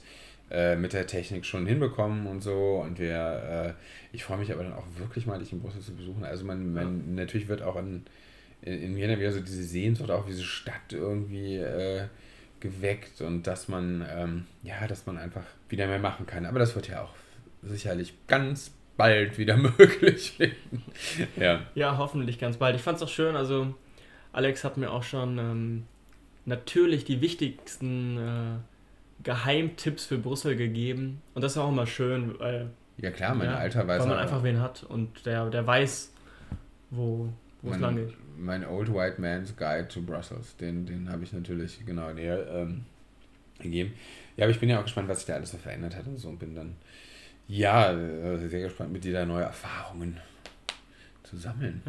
äh, 0.52 0.76
mit 0.76 0.92
der 0.92 1.08
Technik 1.08 1.46
schon 1.46 1.66
hinbekommen 1.66 2.28
und 2.28 2.42
so. 2.42 2.82
Und 2.84 3.00
wir, 3.00 3.76
äh, 3.78 4.16
ich 4.16 4.26
freue 4.26 4.38
mich 4.38 4.52
aber 4.52 4.64
dann 4.64 4.74
auch 4.74 4.86
wirklich 4.98 5.26
mal, 5.26 5.40
dich 5.40 5.54
in 5.54 5.62
Brüssel 5.62 5.82
zu 5.82 5.96
besuchen. 5.96 6.26
Also 6.26 6.44
man, 6.44 6.74
man 6.74 7.16
natürlich 7.16 7.48
wird 7.48 7.62
auch 7.62 7.78
in, 7.78 8.04
in, 8.64 8.98
in 8.98 9.08
dann 9.10 9.20
wieder 9.20 9.32
so 9.32 9.40
diese 9.40 9.64
Sehnsucht, 9.64 10.12
auch 10.12 10.26
diese 10.26 10.44
Stadt 10.44 10.92
irgendwie 10.92 11.56
äh, 11.56 12.08
geweckt 12.66 13.22
und 13.22 13.48
dass 13.48 13.68
man, 13.68 14.06
ähm, 14.10 14.46
ja, 14.64 14.88
dass 14.88 15.06
man 15.06 15.18
einfach 15.18 15.44
wieder 15.70 15.88
mehr 15.88 16.00
machen 16.00 16.26
kann. 16.26 16.46
Aber 16.46 16.60
das 16.60 16.76
wird 16.76 16.88
ja 16.90 17.02
auch 17.04 17.14
sicherlich 17.64 18.14
ganz 18.28 18.72
bald 18.98 19.38
wieder 19.38 19.58
möglich 19.78 20.38
werden. 20.40 20.84
ja. 21.38 21.62
Ja, 21.76 21.98
hoffentlich 21.98 22.40
ganz 22.40 22.58
bald. 22.58 22.76
Ich 22.76 22.82
fand's 22.82 23.02
auch 23.02 23.10
schön, 23.10 23.36
also 23.36 23.74
Alex 24.34 24.64
hat 24.64 24.78
mir 24.78 24.92
auch 24.92 25.04
schon 25.04 25.38
ähm, 25.38 25.84
natürlich 26.46 27.06
die 27.06 27.22
wichtigsten 27.22 28.18
äh, 28.18 29.24
Geheimtipps 29.24 30.06
für 30.06 30.18
Brüssel 30.18 30.56
gegeben. 30.56 31.22
Und 31.34 31.42
das 31.42 31.54
ist 31.54 31.58
auch 31.58 31.70
immer 31.70 31.88
schön, 31.88 32.38
weil, 32.40 32.70
ja, 32.98 33.12
klar, 33.12 33.34
mein 33.36 33.50
ja, 33.50 33.56
Alter 33.58 33.88
weiß 33.88 34.02
weil 34.02 34.08
man 34.10 34.18
auch- 34.18 34.22
einfach 34.22 34.44
wen 34.44 34.60
hat 34.62 34.84
und 34.84 35.26
der, 35.26 35.50
der 35.50 35.66
weiß, 35.66 36.14
wo 36.92 37.30
wo 37.66 37.72
lang 37.72 37.82
mein, 37.82 37.96
geht. 37.96 38.16
mein 38.38 38.66
Old 38.66 38.94
White 38.94 39.20
Man's 39.20 39.56
Guide 39.56 39.88
to 39.88 40.02
Brussels, 40.02 40.56
den, 40.58 40.86
den 40.86 41.10
habe 41.12 41.24
ich 41.24 41.34
natürlich 41.34 41.86
genau 41.86 42.12
näher 42.14 42.46
ähm, 42.54 42.86
gegeben. 43.60 43.94
Ja, 44.38 44.46
aber 44.46 44.52
ich 44.52 44.60
bin 44.60 44.70
ja 44.70 44.80
auch 44.80 44.84
gespannt, 44.84 45.08
was 45.08 45.20
sich 45.20 45.28
da 45.28 45.36
alles 45.36 45.52
so 45.52 45.58
verändert 45.58 45.96
hat 45.96 46.06
und 46.08 46.18
so 46.18 46.30
und 46.30 46.40
bin 46.40 46.56
dann, 46.56 46.76
ja, 47.48 47.92
äh, 47.92 48.38
sehr 48.50 48.62
gespannt, 48.62 48.92
mit 48.92 49.04
dir 49.04 49.14
da 49.14 49.26
neue 49.26 49.44
Erfahrungen 49.44 50.18
zu 51.24 51.38
sammeln. 51.38 51.82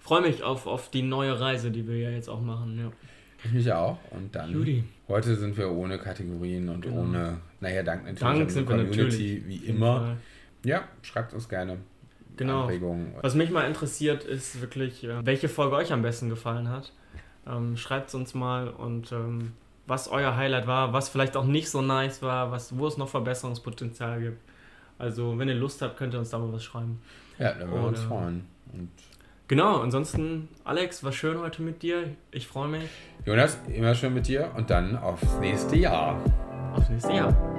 Freue 0.00 0.22
mich 0.22 0.42
auf, 0.42 0.66
auf 0.66 0.90
die 0.90 1.02
neue 1.02 1.38
Reise, 1.38 1.70
die 1.70 1.86
wir 1.86 1.98
ja 1.98 2.10
jetzt 2.10 2.28
auch 2.28 2.40
machen. 2.40 2.78
Ja. 2.78 2.92
Ich 3.44 3.52
mich 3.52 3.72
auch. 3.72 3.98
Und 4.10 4.34
dann, 4.34 4.52
Judy. 4.52 4.84
heute 5.08 5.36
sind 5.36 5.56
wir 5.56 5.70
ohne 5.70 5.98
Kategorien 5.98 6.68
und 6.68 6.82
Genau. 6.82 7.02
ohne, 7.02 7.38
naja, 7.60 7.82
dank 7.82 8.04
natürlich 8.04 8.20
Dank 8.20 8.70
an 8.70 8.78
die 8.78 8.86
Community, 8.86 9.44
wie 9.46 9.56
immer. 9.56 10.16
Ja, 10.64 10.88
schreibt 11.02 11.32
uns 11.34 11.48
gerne 11.48 11.78
Genau. 12.36 12.62
Anregungen. 12.62 13.14
Was 13.22 13.34
mich 13.34 13.50
mal 13.50 13.66
interessiert, 13.66 14.24
ist 14.24 14.60
wirklich, 14.60 15.06
welche 15.22 15.48
Folge 15.48 15.76
euch 15.76 15.92
am 15.92 16.02
besten 16.02 16.28
gefallen 16.28 16.68
hat. 16.68 16.92
Ähm, 17.46 17.76
Schreibt 17.76 18.08
es 18.08 18.14
uns 18.14 18.34
mal 18.34 18.68
und 18.68 19.12
ähm, 19.12 19.52
was 19.86 20.08
euer 20.08 20.36
Highlight 20.36 20.66
war, 20.66 20.92
was 20.92 21.08
vielleicht 21.08 21.36
auch 21.36 21.44
nicht 21.44 21.70
so 21.70 21.80
nice 21.80 22.20
war, 22.22 22.50
was, 22.50 22.76
wo 22.76 22.86
es 22.86 22.96
noch 22.96 23.08
Verbesserungspotenzial 23.08 24.20
gibt. 24.20 24.40
Also, 24.98 25.38
wenn 25.38 25.48
ihr 25.48 25.54
Lust 25.54 25.82
habt, 25.82 25.96
könnt 25.96 26.14
ihr 26.14 26.18
uns 26.18 26.30
da 26.30 26.38
mal 26.38 26.52
was 26.52 26.64
schreiben. 26.64 27.00
Ja, 27.38 27.52
da 27.52 27.60
würden 27.60 27.82
wir 27.82 27.88
uns 27.88 28.00
freuen. 28.00 28.46
Und 28.72 28.90
Genau, 29.48 29.80
ansonsten, 29.80 30.48
Alex, 30.64 31.04
war 31.04 31.12
schön 31.12 31.38
heute 31.38 31.62
mit 31.62 31.82
dir. 31.82 32.08
Ich 32.32 32.48
freue 32.48 32.66
mich 32.66 32.90
Jonas, 33.24 33.56
immer 33.72 33.94
schön 33.94 34.12
mit 34.12 34.26
dir 34.26 34.50
und 34.56 34.70
dann 34.70 34.96
aufs 34.96 35.38
nächste 35.38 35.76
Jahr. 35.76 36.20
aufs 36.74 36.88
nächste 36.88 37.12
Jahr. 37.12 37.55